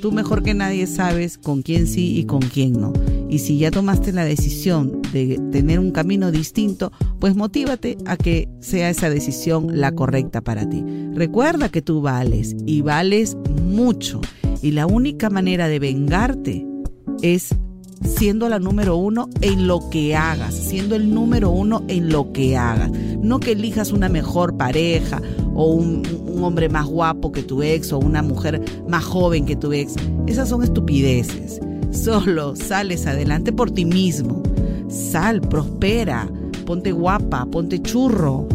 Tú 0.00 0.12
mejor 0.12 0.42
que 0.42 0.54
nadie 0.54 0.86
sabes 0.86 1.38
con 1.38 1.62
quién 1.62 1.86
sí 1.86 2.18
y 2.18 2.24
con 2.24 2.40
quién 2.40 2.72
no. 2.72 2.92
Y 3.28 3.40
si 3.40 3.58
ya 3.58 3.70
tomaste 3.70 4.12
la 4.12 4.24
decisión 4.24 5.00
de 5.12 5.40
tener 5.50 5.80
un 5.80 5.90
camino 5.90 6.30
distinto, 6.30 6.92
pues 7.18 7.34
motívate 7.34 7.96
a 8.06 8.16
que 8.16 8.48
sea 8.60 8.90
esa 8.90 9.10
decisión 9.10 9.80
la 9.80 9.92
correcta 9.92 10.42
para 10.42 10.68
ti. 10.68 10.84
Recuerda 11.12 11.70
que 11.70 11.82
tú 11.82 12.02
vales 12.02 12.54
y 12.66 12.82
vales 12.82 13.36
mucho. 13.62 14.20
Y 14.62 14.72
la 14.72 14.86
única 14.86 15.30
manera 15.30 15.66
de 15.68 15.78
vengarte 15.78 16.66
es 17.22 17.54
siendo 18.04 18.48
la 18.48 18.58
número 18.58 18.96
uno 18.96 19.28
en 19.40 19.66
lo 19.66 19.88
que 19.90 20.16
hagas, 20.16 20.54
siendo 20.54 20.94
el 20.94 21.12
número 21.12 21.50
uno 21.50 21.82
en 21.88 22.10
lo 22.10 22.32
que 22.32 22.56
hagas. 22.56 22.90
No 23.20 23.40
que 23.40 23.52
elijas 23.52 23.92
una 23.92 24.08
mejor 24.08 24.56
pareja 24.56 25.20
o 25.54 25.66
un, 25.66 26.02
hombre 26.42 26.68
más 26.68 26.86
guapo 26.86 27.32
que 27.32 27.42
tu 27.42 27.62
ex 27.62 27.92
o 27.92 27.98
una 27.98 28.22
mujer 28.22 28.62
más 28.88 29.04
joven 29.04 29.46
que 29.46 29.56
tu 29.56 29.72
ex. 29.72 29.94
Esas 30.26 30.48
son 30.48 30.62
estupideces. 30.62 31.60
Solo 31.90 32.54
sales 32.56 33.06
adelante 33.06 33.52
por 33.52 33.70
ti 33.70 33.84
mismo. 33.84 34.42
Sal, 34.88 35.40
prospera, 35.40 36.28
ponte 36.66 36.92
guapa, 36.92 37.46
ponte 37.46 37.80
churro, 37.80 38.46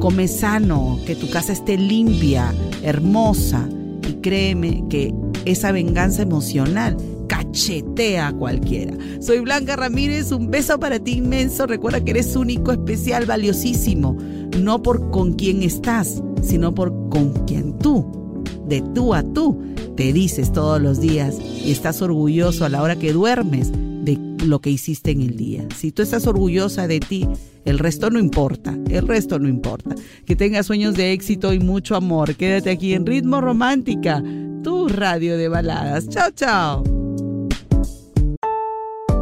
come 0.00 0.26
sano, 0.26 0.98
que 1.06 1.14
tu 1.14 1.30
casa 1.30 1.52
esté 1.52 1.76
limpia, 1.76 2.52
hermosa. 2.82 3.68
Y 4.08 4.14
créeme 4.14 4.84
que 4.90 5.14
esa 5.44 5.70
venganza 5.72 6.22
emocional 6.22 6.96
cachetea 7.40 8.28
a 8.28 8.32
cualquiera. 8.32 8.94
Soy 9.20 9.40
Blanca 9.40 9.76
Ramírez, 9.76 10.32
un 10.32 10.50
beso 10.50 10.78
para 10.78 10.98
ti 10.98 11.12
inmenso. 11.12 11.66
Recuerda 11.66 12.04
que 12.04 12.12
eres 12.12 12.36
único, 12.36 12.72
especial, 12.72 13.26
valiosísimo. 13.26 14.16
No 14.58 14.82
por 14.82 15.10
con 15.10 15.34
quién 15.34 15.62
estás, 15.62 16.22
sino 16.42 16.74
por 16.74 16.92
con 17.08 17.32
quien 17.46 17.78
tú, 17.78 18.42
de 18.66 18.82
tú 18.94 19.14
a 19.14 19.22
tú, 19.22 19.58
te 19.96 20.12
dices 20.12 20.52
todos 20.52 20.80
los 20.80 21.00
días 21.00 21.38
y 21.64 21.70
estás 21.70 22.02
orgulloso 22.02 22.64
a 22.64 22.68
la 22.68 22.82
hora 22.82 22.96
que 22.96 23.12
duermes 23.12 23.72
de 23.72 24.18
lo 24.44 24.60
que 24.60 24.70
hiciste 24.70 25.10
en 25.10 25.22
el 25.22 25.36
día. 25.36 25.66
Si 25.76 25.92
tú 25.92 26.02
estás 26.02 26.26
orgullosa 26.26 26.86
de 26.86 27.00
ti, 27.00 27.28
el 27.64 27.78
resto 27.78 28.10
no 28.10 28.18
importa, 28.18 28.76
el 28.90 29.06
resto 29.06 29.38
no 29.38 29.48
importa. 29.48 29.94
Que 30.26 30.36
tengas 30.36 30.66
sueños 30.66 30.94
de 30.94 31.12
éxito 31.12 31.52
y 31.52 31.58
mucho 31.58 31.96
amor. 31.96 32.34
Quédate 32.34 32.70
aquí 32.70 32.94
en 32.94 33.06
Ritmo 33.06 33.40
Romántica, 33.40 34.22
tu 34.62 34.88
radio 34.88 35.36
de 35.36 35.48
baladas. 35.48 36.08
Chao, 36.08 36.30
chao. 36.34 36.99